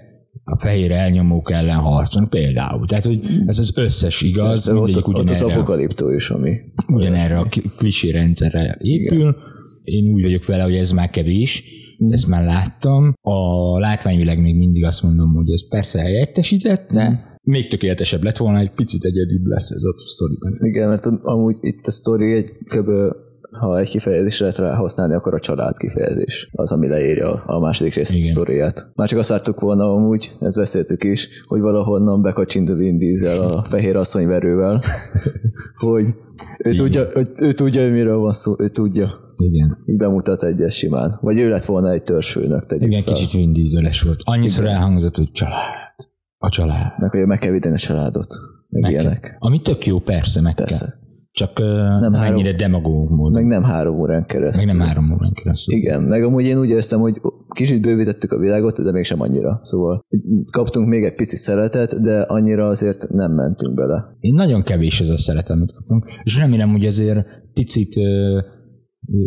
a 0.51 0.59
fehér 0.59 0.91
elnyomók 0.91 1.51
ellen 1.51 1.77
harcolni 1.77 2.29
például. 2.29 2.87
Tehát, 2.87 3.05
hogy 3.05 3.21
ez 3.47 3.59
az 3.59 3.73
összes 3.75 4.23
igaz, 4.23 4.67
mindegyik 4.67 5.09
ott, 5.09 5.15
ugyanerre. 5.15 5.45
Ott 5.45 5.51
az 5.51 5.57
apokaliptó 5.57 6.11
is, 6.11 6.31
ami... 6.31 6.57
Ugyanerre 6.93 7.39
a 7.39 7.49
klisé 7.77 8.11
rendszerre 8.11 8.77
épül. 8.81 9.19
Igen. 9.19 9.37
Én 9.85 10.13
úgy 10.13 10.23
vagyok 10.23 10.47
vele, 10.47 10.63
hogy 10.63 10.75
ez 10.75 10.91
már 10.91 11.11
kevés, 11.11 11.65
mm. 12.05 12.13
ezt 12.13 12.29
már 12.29 12.45
láttam. 12.45 13.15
A 13.21 13.79
látványvilág 13.79 14.41
még 14.41 14.57
mindig 14.57 14.85
azt 14.85 15.03
mondom, 15.03 15.35
hogy 15.35 15.51
ez 15.51 15.69
persze 15.69 16.01
helyettesítette, 16.01 17.09
mm. 17.11 17.15
még 17.43 17.69
tökéletesebb 17.69 18.23
lett 18.23 18.37
volna, 18.37 18.59
egy 18.59 18.71
picit 18.71 19.05
egyedibb 19.05 19.45
lesz 19.45 19.71
ez 19.71 19.83
a 19.85 19.99
sztoriban. 19.99 20.59
Igen, 20.61 20.89
mert 20.89 21.07
amúgy 21.23 21.57
itt 21.61 21.87
a 21.87 21.91
sztori 21.91 22.33
egy 22.33 22.51
kb 22.65 22.89
ha 23.51 23.79
egy 23.79 23.89
kifejezés 23.89 24.41
lehet 24.41 24.57
rá 24.57 24.75
használni, 24.75 25.15
akkor 25.15 25.35
a 25.35 25.41
család 25.41 25.77
kifejezés 25.77 26.49
az, 26.53 26.73
ami 26.73 26.89
leírja 26.89 27.43
a 27.47 27.59
második 27.59 27.95
rész 27.95 28.13
Igen. 28.13 28.31
sztoriát. 28.31 28.87
Már 28.97 29.09
csak 29.09 29.19
azt 29.19 29.29
vártuk 29.29 29.61
volna 29.61 29.93
amúgy, 29.93 30.33
ezt 30.41 30.57
beszéltük 30.57 31.05
is, 31.05 31.29
hogy 31.47 31.61
valahonnan 31.61 32.23
bekacsint 32.23 32.69
a 32.69 32.75
Vin 32.75 32.99
Diesel 32.99 33.41
a 33.41 33.63
fehér 33.63 33.97
asszonyverővel, 33.97 34.83
hogy 35.87 36.07
ő 36.65 36.73
tudja, 36.73 37.07
ő, 37.15 37.33
ő 37.41 37.53
tudja, 37.53 37.83
hogy 37.83 37.93
miről 37.93 38.19
van 38.19 38.33
szó, 38.33 38.55
ő 38.59 38.69
tudja. 38.69 39.11
Igen. 39.37 39.79
Így 39.87 39.97
bemutat 39.97 40.43
egyes 40.43 40.75
simán. 40.75 41.19
Vagy 41.21 41.39
ő 41.39 41.49
lett 41.49 41.65
volna 41.65 41.91
egy 41.91 42.03
törzsfőnök, 42.03 42.65
tegyük 42.65 42.87
Igen, 42.87 43.03
fel. 43.03 43.15
kicsit 43.15 43.33
Vin 43.33 43.53
Diesel-es 43.53 44.03
volt. 44.03 44.21
Annyiszor 44.25 44.65
Igen. 44.65 44.77
elhangzott, 44.77 45.17
hogy 45.17 45.31
család. 45.33 45.95
A 46.39 46.49
család. 46.49 46.93
Meg, 46.99 47.11
hogy 47.11 47.27
meg 47.27 47.39
kell 47.39 47.51
védeni 47.51 47.75
a 47.75 47.79
családot. 47.79 48.35
Meg, 48.69 48.83
meg 48.83 48.91
ilyenek. 48.91 49.37
Ami 49.39 49.61
tök 49.61 49.87
jó, 49.87 49.99
persze, 49.99 50.41
meg 50.41 50.55
persze. 50.55 50.85
kell. 50.85 51.00
Csak 51.33 51.59
nem 52.01 52.11
mennyire 52.11 52.57
három, 52.59 52.83
módon. 53.09 53.33
Meg 53.33 53.47
nem 53.47 53.63
három 53.63 53.99
órán 53.99 54.27
keresztül. 54.27 54.67
Meg 54.67 54.77
nem 54.77 54.87
három 54.87 55.13
órán 55.13 55.33
keresztül. 55.33 55.77
Igen, 55.77 56.03
meg 56.03 56.25
amúgy 56.25 56.45
én 56.45 56.59
úgy 56.59 56.69
éreztem, 56.69 57.01
hogy 57.01 57.21
kicsit 57.55 57.81
bővítettük 57.81 58.33
a 58.33 58.39
világot, 58.39 58.83
de 58.83 58.93
mégsem 58.93 59.21
annyira. 59.21 59.61
Szóval 59.63 60.01
kaptunk 60.51 60.89
még 60.89 61.05
egy 61.05 61.15
pici 61.15 61.37
szeretet, 61.37 62.01
de 62.01 62.21
annyira 62.21 62.67
azért 62.67 63.09
nem 63.09 63.33
mentünk 63.33 63.75
bele. 63.75 64.17
Én 64.21 64.35
nagyon 64.35 64.63
kevés 64.63 65.01
ez 65.01 65.09
a 65.09 65.19
szeretet, 65.19 65.51
amit 65.51 65.73
kaptunk, 65.73 66.05
és 66.23 66.37
remélem, 66.37 66.71
hogy 66.71 66.87
azért 66.87 67.27
picit 67.53 67.95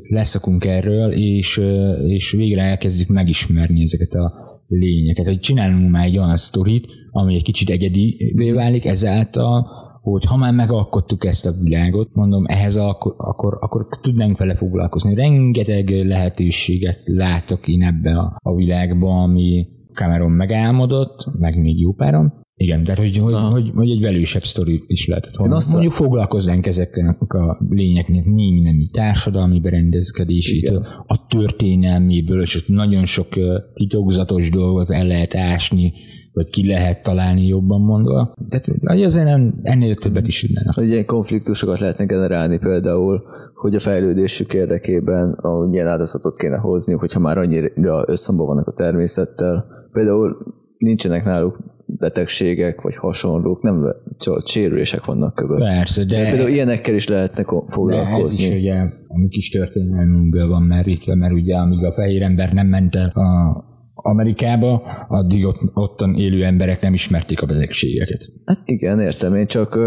leszakunk 0.09 0.65
erről, 0.65 1.11
és, 1.11 1.61
és 2.07 2.31
végre 2.31 2.61
elkezdjük 2.61 3.09
megismerni 3.09 3.81
ezeket 3.81 4.13
a 4.13 4.33
lényeket, 4.67 5.25
hogy 5.25 5.39
csinálunk 5.39 5.91
már 5.91 6.05
egy 6.05 6.17
olyan 6.17 6.37
sztorit, 6.37 6.87
ami 7.11 7.35
egy 7.35 7.43
kicsit 7.43 7.69
egyedi 7.69 8.33
válik 8.53 8.85
ezáltal, 8.85 9.67
hogy 10.03 10.25
ha 10.25 10.37
már 10.37 10.53
megalkottuk 10.53 11.25
ezt 11.25 11.45
a 11.45 11.53
világot, 11.61 12.15
mondom, 12.15 12.45
ehhez 12.45 12.75
akkor, 12.75 13.15
akkor, 13.17 13.57
akkor 13.61 13.87
tudnánk 14.01 14.37
vele 14.37 14.55
foglalkozni. 14.55 15.15
Rengeteg 15.15 15.89
lehetőséget 15.89 17.01
látok 17.05 17.67
én 17.67 17.83
ebbe 17.83 18.17
a, 18.17 18.37
a 18.43 18.55
világba, 18.55 19.21
ami 19.21 19.67
Cameron 19.93 20.31
megálmodott, 20.31 21.25
meg 21.39 21.61
még 21.61 21.79
jó 21.79 21.93
párom. 21.93 22.33
Igen, 22.55 22.83
tehát 22.83 22.99
hogy, 22.99 23.17
hogy, 23.17 23.33
hogy, 23.33 23.71
hogy 23.75 23.89
egy 23.89 24.01
velősebb 24.01 24.43
sztori 24.43 24.79
is 24.87 25.07
lehetett 25.07 25.35
volna. 25.35 25.55
Azt 25.55 25.71
Mondjuk 25.71 25.93
foglalkoznánk 25.93 26.65
ezeknek 26.65 27.33
a 27.33 27.57
lényeknek 27.69 28.25
mi 28.25 28.61
nemi 28.61 28.87
társadalmi 28.91 29.59
berendezkedését, 29.59 30.69
a 31.05 31.27
történelméből, 31.27 32.41
és 32.41 32.55
ott 32.55 32.67
nagyon 32.67 33.05
sok 33.05 33.27
titokzatos 33.73 34.49
dolgot 34.49 34.89
el 34.89 35.07
lehet 35.07 35.35
ásni, 35.35 35.93
vagy 36.33 36.49
ki 36.49 36.67
lehet 36.67 37.03
találni 37.03 37.47
jobban 37.47 37.81
mondva. 37.81 38.33
Tehát 38.49 38.67
azért 39.05 39.25
nem, 39.25 39.53
ennél 39.61 39.95
többet 39.95 40.27
is 40.27 40.41
tudnának. 40.41 40.73
Hogy 40.73 40.87
ilyen 40.87 41.05
konfliktusokat 41.05 41.79
lehetne 41.79 42.05
generálni 42.05 42.57
például, 42.57 43.23
hogy 43.53 43.75
a 43.75 43.79
fejlődésük 43.79 44.53
érdekében 44.53 45.37
milyen 45.69 45.87
áldozatot 45.87 46.37
kéne 46.37 46.57
hozniuk, 46.57 46.99
hogyha 46.99 47.19
már 47.19 47.37
annyira 47.37 48.03
összhangban 48.07 48.47
vannak 48.47 48.67
a 48.67 48.71
természettel. 48.71 49.65
Például 49.91 50.37
nincsenek 50.77 51.25
náluk 51.25 51.59
betegségek, 51.85 52.81
vagy 52.81 52.95
hasonlók, 52.95 53.61
nem, 53.61 53.95
csak 54.17 54.47
sérülések 54.47 55.05
vannak 55.05 55.35
köbben. 55.35 55.57
Persze, 55.57 56.03
de... 56.03 56.17
de 56.17 56.29
például 56.29 56.49
ilyenekkel 56.49 56.95
is 56.95 57.07
lehetne 57.07 57.43
foglalkozni. 57.67 58.43
De 58.43 58.49
ez 58.49 58.53
is 58.53 58.59
ugye 58.59 58.75
a 59.07 59.17
mi 59.19 59.27
kis 59.27 59.49
történelmünkből 59.49 60.47
van 60.47 60.61
merítve, 60.61 61.15
mert 61.15 61.33
ugye 61.33 61.55
amíg 61.55 61.83
a 61.83 61.93
fehér 61.93 62.21
ember 62.21 62.53
nem 62.53 62.67
ment 62.67 62.95
el 62.95 63.09
a 63.09 63.71
Amerikába, 64.05 64.81
addig 65.07 65.45
ott, 65.45 65.59
ottan 65.73 66.15
élő 66.15 66.43
emberek 66.43 66.81
nem 66.81 66.93
ismerték 66.93 67.41
a 67.41 67.45
betegségeket. 67.45 68.29
Hát 68.45 68.61
igen, 68.65 68.99
értem, 68.99 69.35
én 69.35 69.47
csak 69.47 69.77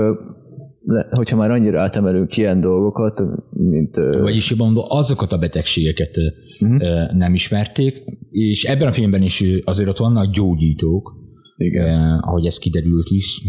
hogyha 1.11 1.37
már 1.37 1.51
annyira 1.51 1.81
átemelünk 1.81 2.37
ilyen 2.37 2.61
dolgokat, 2.61 3.23
mint... 3.51 3.97
Vagyis 4.21 4.51
jobban 4.51 4.67
mondva, 4.67 4.87
azokat 4.89 5.33
a 5.33 5.39
betegségeket 5.39 6.17
uh-huh. 6.61 7.17
nem 7.17 7.35
ismerték, 7.35 8.05
és 8.31 8.65
ebben 8.65 8.89
a 8.89 8.93
filmben 8.93 9.23
is 9.23 9.45
azért 9.65 9.89
ott 9.89 9.97
vannak 9.97 10.33
gyógyítók, 10.33 11.15
Igen. 11.57 12.19
ahogy 12.19 12.47
ez 12.47 12.59
kiderült 12.59 13.11
is 13.11 13.43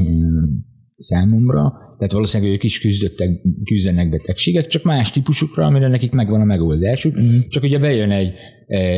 számomra, 0.98 1.74
tehát 1.98 2.14
valószínűleg 2.14 2.54
ők 2.54 2.64
is 2.64 2.80
küzdöttek, 2.80 3.30
küzdenek 3.64 4.10
betegséget, 4.10 4.68
csak 4.68 4.84
más 4.84 5.12
típusukra, 5.12 5.66
amire 5.66 5.88
nekik 5.88 6.12
megvan 6.12 6.42
a 6.42 6.46
megoldásuk, 6.46 7.16
uh-huh. 7.16 7.48
csak 7.48 7.64
ugye 7.64 7.80
bejön 7.80 8.12
egy, 8.12 8.34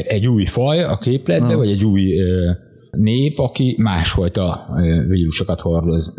egy 0.07 0.27
új 0.27 0.45
faj 0.45 0.83
a 0.83 0.97
képletbe, 0.97 1.45
uh-huh. 1.45 1.59
vagy 1.59 1.69
egy 1.69 1.85
új 1.85 2.13
nép, 2.91 3.39
aki 3.39 3.75
másfajta 3.77 4.75
vírusokat 5.07 5.59
hordoz 5.59 6.13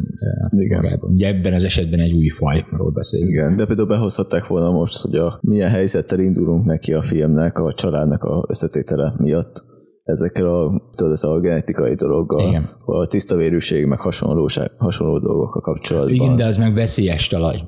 Igen. 0.57 0.83
magában. 0.83 1.13
Ugye 1.13 1.27
ebben 1.27 1.55
az 1.55 1.65
esetben 1.65 2.01
egy 2.01 2.13
új 2.13 2.29
fajról 2.29 2.91
beszélünk. 2.91 3.31
Igen, 3.31 3.57
de 3.57 3.67
például 3.67 3.89
behozhatták 3.89 4.47
volna 4.47 4.71
most, 4.71 5.01
hogy 5.01 5.15
a 5.15 5.39
milyen 5.43 5.71
helyzettel 5.71 6.19
indulunk 6.19 6.65
neki 6.65 6.93
a 6.93 7.03
filmnek, 7.03 7.59
a 7.59 7.73
családnak 7.73 8.23
a 8.23 8.45
összetétele 8.49 9.15
miatt 9.19 9.69
ezekkel 10.05 10.47
a, 10.47 10.91
tudod, 10.95 11.13
ez 11.13 11.25
a 11.25 11.41
genetikai 11.41 11.95
dologgal, 11.95 12.49
Igen. 12.49 12.69
a 12.85 13.07
tiszta 13.07 13.37
vérűség, 13.37 13.85
meg 13.85 14.01
hasonlóság, 14.01 14.71
hasonló 14.79 15.19
dolgokkal 15.19 15.63
kapcsolatban. 15.63 16.15
Igen, 16.15 16.37
de 16.37 16.45
az 16.45 16.57
meg 16.57 16.75
veszélyes 16.75 17.27
talaj. 17.27 17.63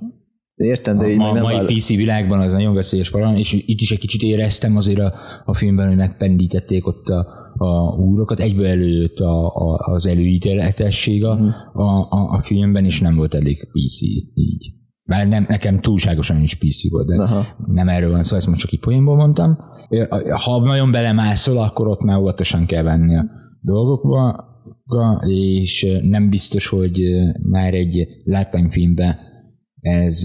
Értem, 0.54 0.98
de 0.98 1.10
így 1.10 1.20
a, 1.20 1.32
nem 1.32 1.42
mai 1.42 1.54
áll... 1.54 1.66
PC 1.66 1.88
világban 1.88 2.40
az 2.40 2.52
nagyon 2.52 2.74
veszélyes 2.74 3.10
paran, 3.10 3.36
és 3.36 3.52
itt 3.52 3.80
is 3.80 3.90
egy 3.90 3.98
kicsit 3.98 4.22
éreztem 4.22 4.76
azért 4.76 4.98
a, 4.98 5.12
a 5.44 5.54
filmben, 5.54 5.88
hogy 5.88 5.96
megpendítették 5.96 6.86
ott 6.86 7.08
a, 7.08 7.26
a 7.56 7.96
úrokat, 7.96 8.40
egyből 8.40 8.66
előtt 8.66 9.18
a, 9.18 9.46
a, 9.46 9.92
az 9.92 10.06
előítéletesség 10.06 11.24
a, 11.24 11.32
uh-huh. 11.32 11.86
a, 11.86 12.08
a, 12.10 12.34
a 12.34 12.40
filmben, 12.42 12.84
és 12.84 13.00
nem 13.00 13.16
volt 13.16 13.34
elég 13.34 13.68
PC 13.72 14.00
így. 14.34 14.72
Bár 15.04 15.28
nem, 15.28 15.44
nekem 15.48 15.80
túlságosan 15.80 16.40
is 16.40 16.54
PC 16.54 16.90
volt, 16.90 17.06
de 17.06 17.22
Aha. 17.22 17.44
nem 17.66 17.88
erről 17.88 18.10
van 18.10 18.22
szó, 18.22 18.36
ezt 18.36 18.46
most 18.46 18.60
csak 18.60 18.72
így 18.72 18.80
poénból 18.80 19.16
mondtam. 19.16 19.58
Ha 20.44 20.60
nagyon 20.60 20.90
belemászol, 20.90 21.58
akkor 21.58 21.86
ott 21.88 22.02
már 22.02 22.18
óvatosan 22.18 22.66
kell 22.66 22.82
venni 22.82 23.16
a 23.16 23.24
dolgokba, 23.60 24.50
és 25.26 25.86
nem 26.02 26.30
biztos, 26.30 26.66
hogy 26.66 27.00
már 27.50 27.74
egy 27.74 28.06
látványfilmbe 28.24 29.18
ez 29.80 30.24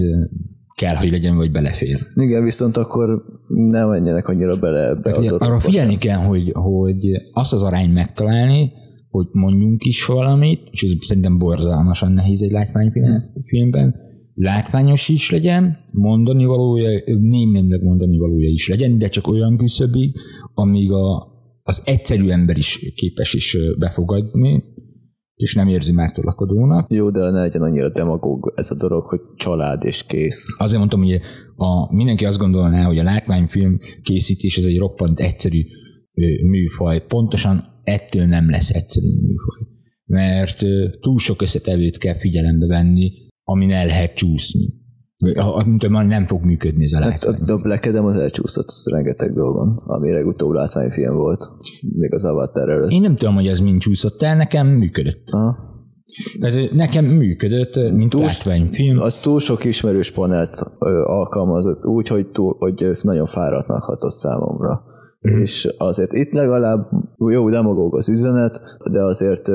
kell, 0.74 0.94
hogy 0.94 1.10
legyen, 1.10 1.36
vagy 1.36 1.50
belefér. 1.50 1.98
Igen, 2.14 2.44
viszont 2.44 2.76
akkor 2.76 3.22
nem 3.48 3.88
menjenek 3.88 4.28
annyira 4.28 4.56
bele 4.56 4.88
ebbe 4.88 5.12
a 5.12 5.36
Arra 5.38 5.60
figyelni 5.60 5.90
sem. 5.90 6.00
kell, 6.00 6.18
hogy, 6.18 6.50
hogy 6.52 7.06
azt 7.32 7.52
az 7.52 7.62
arányt 7.62 7.94
megtalálni, 7.94 8.72
hogy 9.08 9.26
mondjunk 9.32 9.84
is 9.84 10.06
valamit, 10.06 10.60
és 10.70 10.82
ez 10.82 10.90
szerintem 11.00 11.38
borzalmasan 11.38 12.12
nehéz 12.12 12.42
egy 12.42 12.50
látványfilmben, 12.50 13.94
látványos 14.38 15.08
is 15.08 15.30
legyen, 15.30 15.78
mondani 15.94 16.44
valója, 16.44 17.02
némileg 17.20 17.82
mondani 17.82 18.18
valója 18.18 18.48
is 18.48 18.68
legyen, 18.68 18.98
de 18.98 19.08
csak 19.08 19.26
olyan 19.26 19.56
küszöbig, 19.56 20.16
amíg 20.54 20.92
a, 20.92 21.26
az 21.62 21.82
egyszerű 21.84 22.28
ember 22.28 22.56
is 22.56 22.92
képes 22.94 23.34
is 23.34 23.56
befogadni, 23.78 24.62
és 25.34 25.54
nem 25.54 25.68
érzi 25.68 25.92
megtolakodónak. 25.92 26.92
Jó, 26.92 27.10
de 27.10 27.30
ne 27.30 27.40
legyen 27.40 27.62
annyira 27.62 27.90
demagóg 27.90 28.52
ez 28.56 28.70
a 28.70 28.76
dolog, 28.76 29.04
hogy 29.04 29.20
család 29.36 29.84
és 29.84 30.04
kész. 30.06 30.56
Azért 30.58 30.78
mondtam, 30.78 31.02
hogy 31.02 31.20
a, 31.56 31.94
mindenki 31.94 32.24
azt 32.24 32.38
gondolná, 32.38 32.84
hogy 32.84 32.98
a 32.98 33.02
látványfilm 33.02 33.78
készítés 34.02 34.56
ez 34.56 34.64
egy 34.64 34.78
roppant 34.78 35.20
egyszerű 35.20 35.60
műfaj. 36.46 37.06
Pontosan 37.06 37.64
ettől 37.84 38.26
nem 38.26 38.50
lesz 38.50 38.70
egyszerű 38.70 39.06
műfaj. 39.06 39.76
Mert 40.04 40.58
túl 41.00 41.18
sok 41.18 41.42
összetevőt 41.42 41.98
kell 41.98 42.14
figyelembe 42.14 42.66
venni, 42.66 43.12
amin 43.48 43.72
el 43.72 43.86
lehet 43.86 44.14
csúszni. 44.14 44.66
Mint 45.64 45.88
már 45.88 46.06
nem 46.06 46.24
fog 46.24 46.44
működni 46.44 46.84
ez 46.84 46.92
a 46.92 47.00
hát 47.00 47.24
látvány. 47.24 47.60
Black 47.60 47.86
Adam 47.86 48.04
az 48.04 48.16
elcsúszott 48.16 48.68
rengeteg 48.90 49.32
dolgon, 49.32 49.76
ami 49.86 50.12
legutóbb 50.12 50.52
látványfilm 50.52 51.16
volt, 51.16 51.48
még 51.98 52.12
az 52.14 52.24
Avatar 52.24 52.68
előtt. 52.68 52.90
Én 52.90 53.00
nem 53.00 53.14
tudom, 53.14 53.34
hogy 53.34 53.46
ez 53.46 53.60
mind 53.60 53.80
csúszott 53.80 54.22
el, 54.22 54.36
nekem 54.36 54.66
működött. 54.66 55.28
Aha. 55.30 55.56
Tehát 56.40 56.72
nekem 56.72 57.04
működött, 57.04 57.92
mint 57.92 58.10
túl, 58.10 58.20
látványfilm. 58.20 58.98
Az 58.98 59.18
túl 59.18 59.40
sok 59.40 59.64
ismerős 59.64 60.10
panelt 60.10 60.62
alkalmazott 61.04 61.84
úgy, 61.84 62.08
hogy, 62.08 62.26
túl, 62.26 62.56
hogy 62.58 62.90
nagyon 63.02 63.26
fáradtnak 63.26 63.82
hatott 63.82 64.18
számomra. 64.18 64.82
Mm. 65.26 65.40
És 65.40 65.74
azért 65.78 66.12
itt 66.12 66.32
legalább 66.32 66.88
jó 67.30 67.50
demagóg 67.50 67.96
az 67.96 68.08
üzenet, 68.08 68.60
de 68.90 69.02
azért 69.02 69.48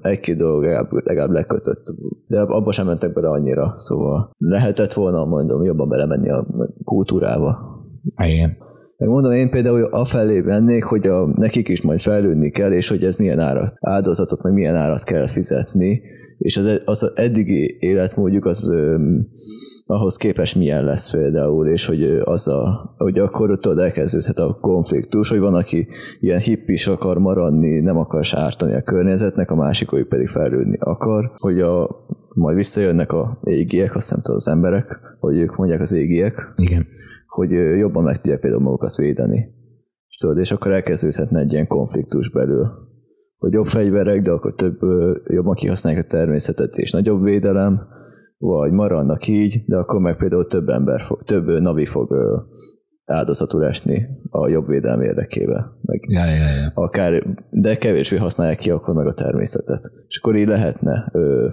egy-két 0.00 0.36
dolog 0.36 0.62
legalább, 0.62 0.88
legalább 0.90 1.30
lekötött. 1.30 1.86
De 2.26 2.40
abba 2.40 2.72
sem 2.72 2.86
mentek 2.86 3.12
bele 3.12 3.28
annyira, 3.28 3.74
szóval 3.76 4.30
lehetett 4.38 4.92
volna, 4.92 5.24
mondom, 5.24 5.62
jobban 5.62 5.88
belemenni 5.88 6.30
a 6.30 6.46
kultúrába. 6.84 7.58
Igen. 8.24 8.56
Megmondom, 8.96 9.32
én 9.32 9.50
például 9.50 9.84
afelé 9.84 10.40
vennék, 10.40 10.84
hogy 10.84 11.06
a, 11.06 11.26
nekik 11.36 11.68
is 11.68 11.82
majd 11.82 11.98
fejlődni 11.98 12.50
kell, 12.50 12.72
és 12.72 12.88
hogy 12.88 13.04
ez 13.04 13.16
milyen 13.16 13.38
árat, 13.38 13.72
áldozatot, 13.80 14.42
meg 14.42 14.52
milyen 14.52 14.74
árat 14.74 15.04
kell 15.04 15.26
fizetni, 15.26 16.00
és 16.40 16.56
az, 16.56 16.80
az 16.84 17.12
eddigi 17.14 17.76
életmódjuk 17.80 18.44
az 18.44 18.72
ahhoz 19.86 20.16
képest 20.16 20.56
milyen 20.56 20.84
lesz 20.84 21.10
például, 21.10 21.66
és 21.66 21.86
hogy 21.86 22.02
az 22.24 22.48
a, 22.48 22.94
hogy 22.96 23.18
akkor 23.18 23.58
tudod, 23.58 23.78
elkezdődhet 23.78 24.38
a 24.38 24.58
konfliktus, 24.60 25.28
hogy 25.28 25.38
van, 25.38 25.54
aki 25.54 25.88
ilyen 26.20 26.40
hippis 26.40 26.86
akar 26.86 27.18
maradni, 27.18 27.80
nem 27.80 27.96
akar 27.96 28.24
sártani 28.24 28.74
a 28.74 28.82
környezetnek, 28.82 29.50
a 29.50 29.54
másik, 29.54 29.88
hogy 29.88 30.06
pedig 30.06 30.28
fejlődni 30.28 30.76
akar, 30.80 31.32
hogy 31.36 31.60
a, 31.60 31.88
majd 32.34 32.56
visszajönnek 32.56 33.12
a 33.12 33.40
égiek, 33.44 33.94
azt 33.94 34.08
hiszem 34.08 34.34
az 34.34 34.48
emberek, 34.48 35.00
hogy 35.18 35.36
ők 35.36 35.56
mondják 35.56 35.80
az 35.80 35.92
égiek, 35.92 36.52
Igen. 36.56 36.86
hogy 37.26 37.50
jobban 37.52 38.02
meg 38.04 38.16
tudják 38.16 38.40
például 38.40 38.62
magukat 38.62 38.96
védeni. 38.96 39.48
És 40.08 40.16
tudod, 40.16 40.38
és 40.38 40.52
akkor 40.52 40.72
elkezdődhetne 40.72 41.40
egy 41.40 41.52
ilyen 41.52 41.66
konfliktus 41.66 42.30
belül 42.30 42.88
hogy 43.40 43.52
jobb 43.52 43.66
fegyverek, 43.66 44.22
de 44.22 44.30
akkor 44.30 44.54
több, 44.54 44.78
jobban 45.26 45.54
kihasználják 45.54 46.04
a 46.04 46.06
természetet, 46.06 46.76
és 46.76 46.90
nagyobb 46.90 47.22
védelem, 47.22 47.80
vagy 48.38 48.72
maradnak 48.72 49.26
így, 49.26 49.62
de 49.66 49.76
akkor 49.76 50.00
meg 50.00 50.16
például 50.16 50.46
több 50.46 50.68
ember 50.68 51.00
fog, 51.00 51.22
több 51.22 51.60
navi 51.60 51.84
fog 51.84 52.14
áldozatul 53.04 53.64
esni 53.64 54.06
a 54.30 54.48
jobb 54.48 54.66
védelem 54.66 55.00
érdekébe. 55.00 55.66
Meg 55.82 56.00
ja, 56.08 56.24
ja, 56.24 56.32
ja. 56.32 56.68
Akár, 56.74 57.22
de 57.50 57.76
kevésbé 57.76 58.16
használják 58.16 58.58
ki 58.58 58.70
akkor 58.70 58.94
meg 58.94 59.06
a 59.06 59.12
természetet. 59.12 59.80
És 60.08 60.18
akkor 60.18 60.36
így 60.36 60.46
lehetne 60.46 61.08
ö, 61.12 61.48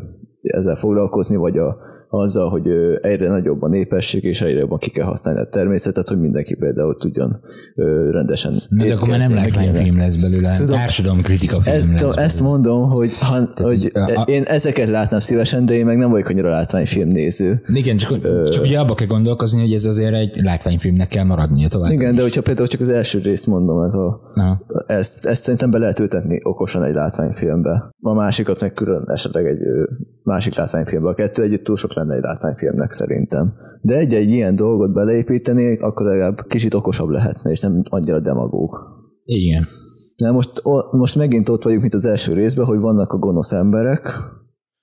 ezzel 0.47 0.75
foglalkozni, 0.75 1.35
vagy 1.35 1.57
a, 1.57 1.77
azzal, 2.09 2.49
hogy 2.49 2.67
egyre 3.01 3.29
nagyobb 3.29 3.61
a 3.61 3.67
népesség, 3.67 4.23
és 4.23 4.41
egyre 4.41 4.59
jobban 4.59 4.77
ki 4.77 4.89
kell 4.89 5.05
használni 5.05 5.39
a 5.39 5.45
természetet, 5.45 6.07
hogy 6.07 6.19
mindenki 6.19 6.55
például 6.55 6.97
tudjon 6.97 7.39
rendesen 8.11 8.53
De 8.69 8.93
akkor 8.93 9.07
már 9.07 9.19
nem 9.19 9.73
film 9.73 9.97
lesz 9.97 10.15
belőle, 10.15 10.57
Tudom, 10.95 11.21
kritika 11.21 11.59
film 11.59 11.91
ezt, 11.93 12.01
lesz 12.01 12.17
Ezt 12.17 12.41
mondom, 12.41 12.89
hogy, 12.89 13.11
ha, 13.19 13.33
Tehát, 13.33 13.59
hogy 13.59 13.91
a, 13.93 14.21
én 14.25 14.43
ezeket 14.43 14.89
látnám 14.89 15.19
szívesen, 15.19 15.65
de 15.65 15.73
én 15.73 15.85
meg 15.85 15.97
nem 15.97 16.09
vagyok 16.09 16.27
annyira 16.27 16.49
látványfilm 16.49 17.07
néző. 17.07 17.61
Igen, 17.73 17.97
csak, 17.97 18.17
Ö, 18.21 18.49
csak 18.49 18.63
ugye 18.63 18.79
abba 18.79 18.93
kell 18.93 19.07
gondolkozni, 19.07 19.61
hogy 19.61 19.73
ez 19.73 19.85
azért 19.85 20.13
egy 20.13 20.41
látványfilmnek 20.43 21.07
kell 21.07 21.23
maradnia 21.23 21.67
tovább. 21.67 21.91
Igen, 21.91 22.15
de 22.15 22.21
hogyha 22.21 22.41
például 22.41 22.67
csak 22.67 22.81
az 22.81 22.89
első 22.89 23.19
részt 23.19 23.47
mondom, 23.47 23.81
ez 23.81 23.93
a, 23.93 24.21
ezt, 24.85 25.25
ezt 25.25 25.43
szerintem 25.43 25.71
be 25.71 25.77
lehet 25.77 25.99
ültetni 25.99 26.39
okosan 26.43 26.83
egy 26.83 26.93
látványfilmbe. 26.93 27.89
A 28.01 28.13
másikat 28.13 28.61
meg 28.61 28.73
külön 28.73 29.03
esetleg 29.07 29.45
egy 29.45 29.59
másik 30.37 30.55
látványfilmbe. 30.55 31.09
A 31.09 31.13
kettő 31.13 31.41
együtt 31.43 31.63
túl 31.63 31.75
sok 31.75 31.93
lenne 31.93 32.15
egy 32.15 32.21
látványfilmnek 32.21 32.91
szerintem. 32.91 33.53
De 33.81 33.95
egy-egy 33.95 34.29
ilyen 34.29 34.55
dolgot 34.55 34.93
beleépíteni, 34.93 35.77
akkor 35.77 36.05
legalább 36.05 36.47
kicsit 36.47 36.73
okosabb 36.73 37.09
lehetne, 37.09 37.51
és 37.51 37.59
nem 37.59 37.83
annyira 37.89 38.19
demagóg. 38.19 38.75
Igen. 39.23 39.67
Na 40.17 40.31
most, 40.31 40.61
most 40.91 41.15
megint 41.15 41.49
ott 41.49 41.63
vagyunk, 41.63 41.81
mint 41.81 41.93
az 41.93 42.05
első 42.05 42.33
részben, 42.33 42.65
hogy 42.65 42.79
vannak 42.79 43.13
a 43.13 43.17
gonosz 43.17 43.51
emberek, 43.51 44.09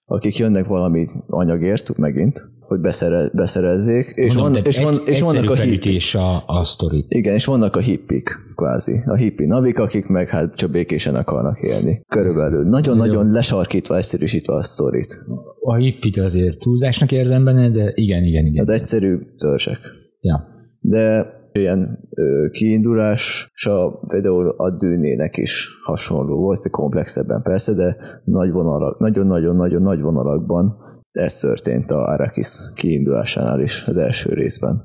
akik 0.04 0.36
jönnek 0.36 0.66
valami 0.66 1.06
anyagért, 1.26 1.96
megint, 1.96 2.48
hogy 2.66 2.80
beszere, 2.80 3.28
beszerezzék, 3.32 4.12
és, 4.14 4.34
Mondom, 4.34 4.52
van, 4.52 4.62
és, 4.64 4.82
van, 4.82 4.94
és 5.06 5.20
vannak 5.20 5.50
a 5.50 5.54
hippik. 5.54 6.14
a, 6.14 6.42
a 6.46 6.64
sztori. 6.64 7.04
Igen, 7.08 7.34
és 7.34 7.44
vannak 7.44 7.76
a 7.76 7.80
hippik, 7.80 8.30
kvázi. 8.54 9.00
A 9.06 9.14
hippi 9.14 9.46
navik, 9.46 9.78
akik 9.78 10.06
meg 10.06 10.28
hát 10.28 10.54
csak 10.54 10.70
békésen 10.70 11.14
akarnak 11.14 11.60
élni. 11.60 12.00
Körülbelül. 12.08 12.68
Nagyon-nagyon 12.68 13.30
lesarkítva, 13.30 13.96
egyszerűsítve 13.96 14.54
a 14.54 14.62
sztorit. 14.62 15.20
A 15.60 15.74
hippit 15.74 16.16
azért 16.16 16.58
túlzásnak 16.58 17.12
érzem 17.12 17.44
benne, 17.44 17.70
de 17.70 17.92
igen, 17.94 18.24
igen, 18.24 18.46
igen. 18.46 18.62
Az 18.62 18.68
egyszerű 18.68 19.18
törzsek. 19.36 19.78
Ja. 20.20 20.44
De 20.80 21.26
ilyen 21.58 22.08
ö, 22.10 22.46
kiindulása 22.50 24.00
például 24.06 24.48
a 24.48 24.70
dűnének 24.70 25.36
is 25.36 25.68
hasonló 25.82 26.36
volt, 26.36 26.70
komplexebben 26.70 27.42
persze, 27.42 27.72
de 27.72 27.96
nagy 28.24 28.50
vonalak, 28.50 28.98
nagyon-nagyon-nagyon 28.98 29.82
nagy 29.82 30.00
vonalakban 30.00 30.76
Ez 31.14 31.38
történt 31.38 31.90
a 31.90 32.06
Arrakis 32.06 32.60
kiindulásánál 32.74 33.60
is 33.60 33.86
az 33.86 33.96
első 33.96 34.32
részben. 34.32 34.82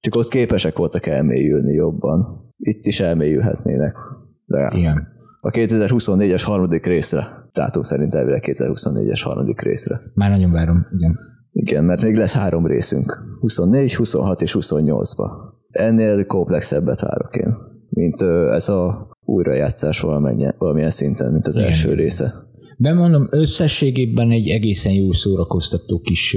Csak 0.00 0.14
ott 0.14 0.28
képesek 0.28 0.76
voltak 0.76 1.06
elmélyülni 1.06 1.72
jobban. 1.72 2.50
Itt 2.58 2.86
is 2.86 3.00
elmélyülhetnének. 3.00 3.96
De 4.44 4.72
Igen. 4.74 5.08
A 5.40 5.50
2024-es 5.50 6.42
harmadik 6.44 6.86
részre. 6.86 7.28
Tátum 7.52 7.82
szerint 7.82 8.14
elvileg 8.14 8.44
2024-es 8.46 9.20
harmadik 9.24 9.60
részre. 9.60 10.00
Már 10.14 10.30
nagyon 10.30 10.52
várom, 10.52 10.86
igen. 10.96 11.18
Igen, 11.52 11.84
mert 11.84 12.02
még 12.02 12.16
lesz 12.16 12.34
három 12.34 12.66
részünk. 12.66 13.18
24, 13.40 13.94
26 13.94 14.42
és 14.42 14.56
28-ba. 14.60 15.30
Ennél 15.70 16.26
komplexebbet 16.26 17.00
várok 17.00 17.36
én, 17.36 17.56
mint 17.88 18.22
ez 18.52 18.68
a 18.68 19.08
újrajátszás 19.24 20.00
valamilyen, 20.00 20.54
valamilyen 20.58 20.90
szinten, 20.90 21.32
mint 21.32 21.46
az 21.46 21.56
Igen. 21.56 21.68
első 21.68 21.92
része. 21.92 22.32
Bemondom, 22.76 23.26
összességében 23.30 24.30
egy 24.30 24.48
egészen 24.48 24.92
jó 24.92 25.12
szórakoztató 25.12 26.00
kis 26.00 26.36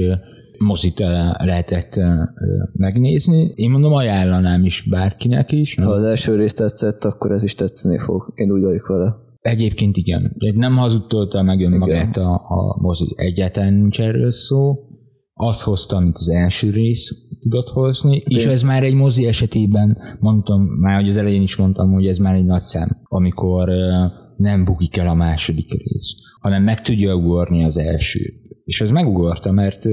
mozit 0.57 0.99
lehetett 1.37 1.99
megnézni. 2.73 3.51
Én 3.55 3.69
mondom, 3.69 3.93
ajánlanám 3.93 4.65
is 4.65 4.87
bárkinek 4.89 5.51
is. 5.51 5.75
Ha 5.75 5.89
az 5.89 6.03
első 6.03 6.35
részt 6.35 6.57
tetszett, 6.57 7.03
akkor 7.03 7.31
ez 7.31 7.43
is 7.43 7.55
tetszeni 7.55 7.97
fog. 7.97 8.31
Én 8.35 8.51
úgy 8.51 8.63
vagyok 8.63 8.87
vele. 8.87 9.15
Egyébként 9.39 9.97
igen. 9.97 10.35
Nem 10.55 10.75
hazudtolta 10.75 11.41
meg 11.41 11.61
önmagát 11.61 12.17
a, 12.17 12.33
a 12.33 12.81
mozi. 12.81 13.13
Egyáltalán 13.15 13.73
nincs 13.73 14.01
erről 14.01 14.31
szó. 14.31 14.73
Az 15.33 15.61
hozta, 15.61 15.95
amit 15.95 16.15
az 16.15 16.29
első 16.29 16.69
rész 16.69 17.11
tudott 17.39 17.67
hozni, 17.67 18.17
De 18.17 18.35
és 18.35 18.45
ez 18.45 18.61
már 18.61 18.83
egy 18.83 18.93
mozi 18.93 19.25
esetében, 19.25 19.97
mondtam, 20.19 20.61
már 20.61 20.99
hogy 20.99 21.09
az 21.09 21.17
elején 21.17 21.41
is 21.41 21.55
mondtam, 21.55 21.91
hogy 21.91 22.07
ez 22.07 22.17
már 22.17 22.35
egy 22.35 22.45
nagy 22.45 22.61
szám, 22.61 22.87
amikor 23.03 23.69
nem 24.39 24.65
bukik 24.65 24.97
el 24.97 25.07
a 25.07 25.13
második 25.13 25.71
rész, 25.71 26.15
hanem 26.41 26.63
meg 26.63 26.81
tudja 26.81 27.15
ugorni 27.15 27.63
az 27.63 27.77
elsőt. 27.77 28.41
És 28.63 28.81
ez 28.81 28.91
megugorta, 28.91 29.51
mert 29.51 29.83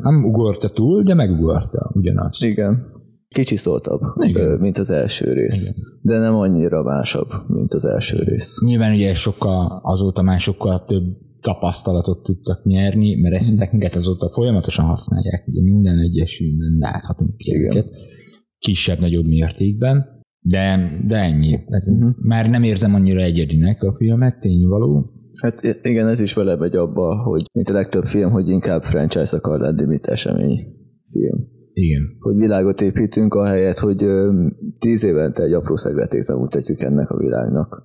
nem 0.00 0.24
ugorta 0.24 0.68
túl, 0.68 1.02
de 1.02 1.14
megugorta 1.14 1.92
ugyanazt. 1.94 2.44
Igen. 2.44 2.90
Kicsi 3.28 3.56
szóltabb, 3.56 4.00
Igen. 4.20 4.58
mint 4.58 4.78
az 4.78 4.90
első 4.90 5.32
rész, 5.32 5.62
Igen. 5.70 5.82
de 6.02 6.18
nem 6.18 6.34
annyira 6.34 6.82
másabb, 6.82 7.28
mint 7.48 7.72
az 7.72 7.84
első 7.84 8.18
rész. 8.18 8.60
Nyilván 8.64 8.92
ugye 8.92 9.14
sokkal, 9.14 9.80
azóta 9.82 10.22
már 10.22 10.40
sokkal 10.40 10.84
több 10.84 11.04
tapasztalatot 11.40 12.22
tudtak 12.22 12.64
nyerni, 12.64 13.14
mert 13.14 13.34
ezt 13.34 13.52
a 13.52 13.56
technikát 13.56 13.94
azóta 13.94 14.30
folyamatosan 14.32 14.84
használják, 14.84 15.44
ugye 15.46 15.62
minden 15.62 15.98
egyes 15.98 16.36
filmben 16.36 16.76
láthatunk 16.78 17.34
ilyeneket, 17.36 17.88
kisebb-nagyobb 18.58 19.26
mértékben, 19.26 20.11
de, 20.42 20.90
de 21.06 21.16
ennyi. 21.16 21.54
Uh-huh. 21.54 22.14
Már 22.16 22.50
nem 22.50 22.62
érzem 22.62 22.94
annyira 22.94 23.20
egyedinek 23.20 23.82
a 23.82 23.92
filmet, 23.92 24.38
tényvaló. 24.38 25.10
Hát 25.40 25.78
igen, 25.82 26.06
ez 26.06 26.20
is 26.20 26.34
megy 26.34 26.76
abba, 26.76 27.22
hogy 27.22 27.42
mint 27.54 27.68
a 27.68 27.72
legtöbb 27.72 28.04
film, 28.04 28.30
hogy 28.30 28.48
inkább 28.48 28.82
franchise 28.82 29.36
akar 29.36 29.60
lenni, 29.60 29.84
mint 29.86 30.06
esemény 30.06 30.58
film. 31.10 31.50
Igen. 31.72 32.02
Hogy 32.18 32.36
világot 32.36 32.80
építünk, 32.80 33.34
ahelyett, 33.34 33.78
hogy 33.78 34.04
tíz 34.78 35.04
évente 35.04 35.42
egy 35.42 35.52
apró 35.52 35.76
szegletét 35.76 36.28
megmutatjuk 36.28 36.80
ennek 36.80 37.10
a 37.10 37.16
világnak. 37.16 37.82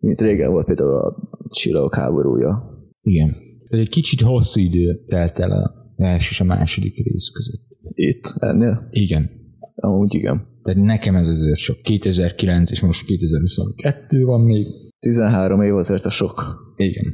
Mint 0.00 0.20
régen 0.20 0.50
volt 0.50 0.66
például 0.66 0.94
a 0.94 1.16
csillagok 1.48 1.94
háborúja. 1.94 2.62
Igen. 3.00 3.36
Egy 3.68 3.88
kicsit 3.88 4.20
hosszú 4.20 4.60
idő 4.60 5.04
telt 5.04 5.38
el 5.38 5.50
a 5.50 5.72
első 5.96 6.28
és 6.30 6.40
a 6.40 6.44
második 6.44 7.04
rész 7.04 7.28
között. 7.28 7.66
Itt? 7.94 8.34
Ennél? 8.38 8.88
Igen. 8.90 9.30
Amúgy 9.74 10.14
igen. 10.14 10.49
Tehát 10.62 10.82
nekem 10.82 11.16
ez 11.16 11.28
azért 11.28 11.58
sok. 11.58 11.76
2009 11.82 12.70
és 12.70 12.80
most 12.80 13.04
2022 13.04 14.24
van 14.24 14.40
még. 14.40 14.66
13 14.98 15.62
év 15.62 15.74
azért 15.74 16.04
a 16.04 16.10
sok. 16.10 16.42
Igen. 16.76 17.04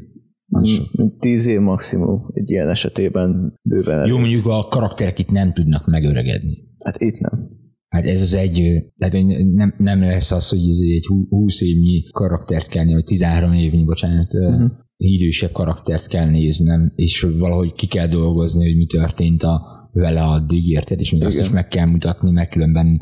Tíz 1.18 1.46
év 1.46 1.61
maximum 1.61 2.18
egy 2.32 2.50
ilyen 2.50 2.68
esetében 2.68 3.54
bőven. 3.62 3.98
Elég. 3.98 4.11
Jó, 4.11 4.18
mondjuk 4.18 4.46
a 4.46 4.66
karakterek 4.68 5.18
itt 5.18 5.30
nem 5.30 5.52
tudnak 5.52 5.87
megöregedni. 5.87 6.59
Hát 6.85 7.02
itt 7.02 7.18
nem. 7.18 7.48
Hát 7.88 8.06
ez 8.06 8.20
az 8.20 8.35
egy, 8.35 8.85
tehát 8.98 9.26
nem, 9.54 9.74
nem 9.78 10.00
lesz 10.00 10.32
az, 10.32 10.48
hogy 10.48 10.59
ez 10.59 10.78
egy 10.80 11.06
20 11.28 11.61
évnyi 11.61 12.02
karaktert 12.11 12.68
kell, 12.68 12.85
vagy 12.85 13.04
13 13.04 13.52
évnyi, 13.52 13.85
bocsánat, 13.85 14.35
uh-huh. 14.35 14.70
idősebb 14.96 15.52
karaktert 15.52 16.06
kell 16.06 16.30
néznem, 16.30 16.92
és 16.94 17.26
valahogy 17.38 17.72
ki 17.72 17.87
kell 17.87 18.06
dolgozni, 18.06 18.66
hogy 18.66 18.76
mi 18.76 18.87
történt 18.87 19.42
a, 19.42 19.76
vele 19.92 20.22
addig, 20.22 20.68
érted? 20.68 21.00
És 21.00 21.12
még 21.12 21.24
azt 21.24 21.40
is 21.40 21.50
meg 21.50 21.68
kell 21.68 21.87
mutatni, 21.87 22.30
mert 22.30 22.50
különben 22.50 23.00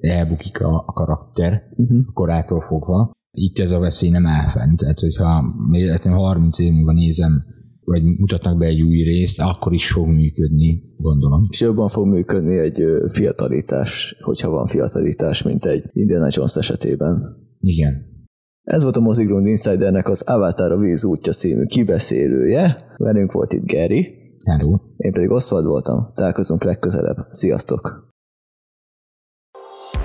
elbukik 0.00 0.60
a, 0.60 0.84
a 0.86 0.92
karakter 0.92 1.62
uh-huh. 1.76 1.98
korától 2.12 2.60
fogva. 2.60 3.10
Itt 3.30 3.58
ez 3.58 3.72
a 3.72 3.78
veszély 3.78 4.10
nem 4.10 4.26
áll 4.26 4.48
fent, 4.48 4.78
tehát 4.78 5.00
hogyha 5.00 5.54
30 6.02 6.58
év 6.58 6.72
múlva 6.72 6.92
nézem, 6.92 7.44
vagy 7.84 8.02
mutatnak 8.02 8.58
be 8.58 8.66
egy 8.66 8.82
új 8.82 9.02
részt, 9.02 9.40
akkor 9.40 9.72
is 9.72 9.92
fog 9.92 10.06
működni, 10.06 10.82
gondolom. 10.96 11.40
És 11.50 11.60
jobban 11.60 11.88
fog 11.88 12.06
működni 12.06 12.58
egy 12.58 12.82
fiatalítás, 13.12 14.16
hogyha 14.20 14.50
van 14.50 14.66
fiatalítás, 14.66 15.42
mint 15.42 15.64
egy 15.64 15.84
Indiana 15.92 16.28
Jones 16.30 16.56
esetében. 16.56 17.22
Igen. 17.60 18.08
Ez 18.62 18.82
volt 18.82 18.96
a 18.96 19.00
Mozigrund 19.00 19.46
Insidernek 19.46 20.08
az 20.08 20.22
Avatar 20.22 20.72
a 20.72 20.78
víz 20.78 21.04
útja 21.04 21.32
című 21.32 21.64
kibeszélője. 21.64 22.76
Velünk 22.96 23.32
volt 23.32 23.52
itt 23.52 23.72
Gary. 23.72 24.08
Hello. 24.44 24.78
Én 24.96 25.12
pedig 25.12 25.30
Oswald 25.30 25.66
voltam. 25.66 26.10
Találkozunk 26.14 26.64
legközelebb. 26.64 27.16
Sziasztok! 27.30 28.09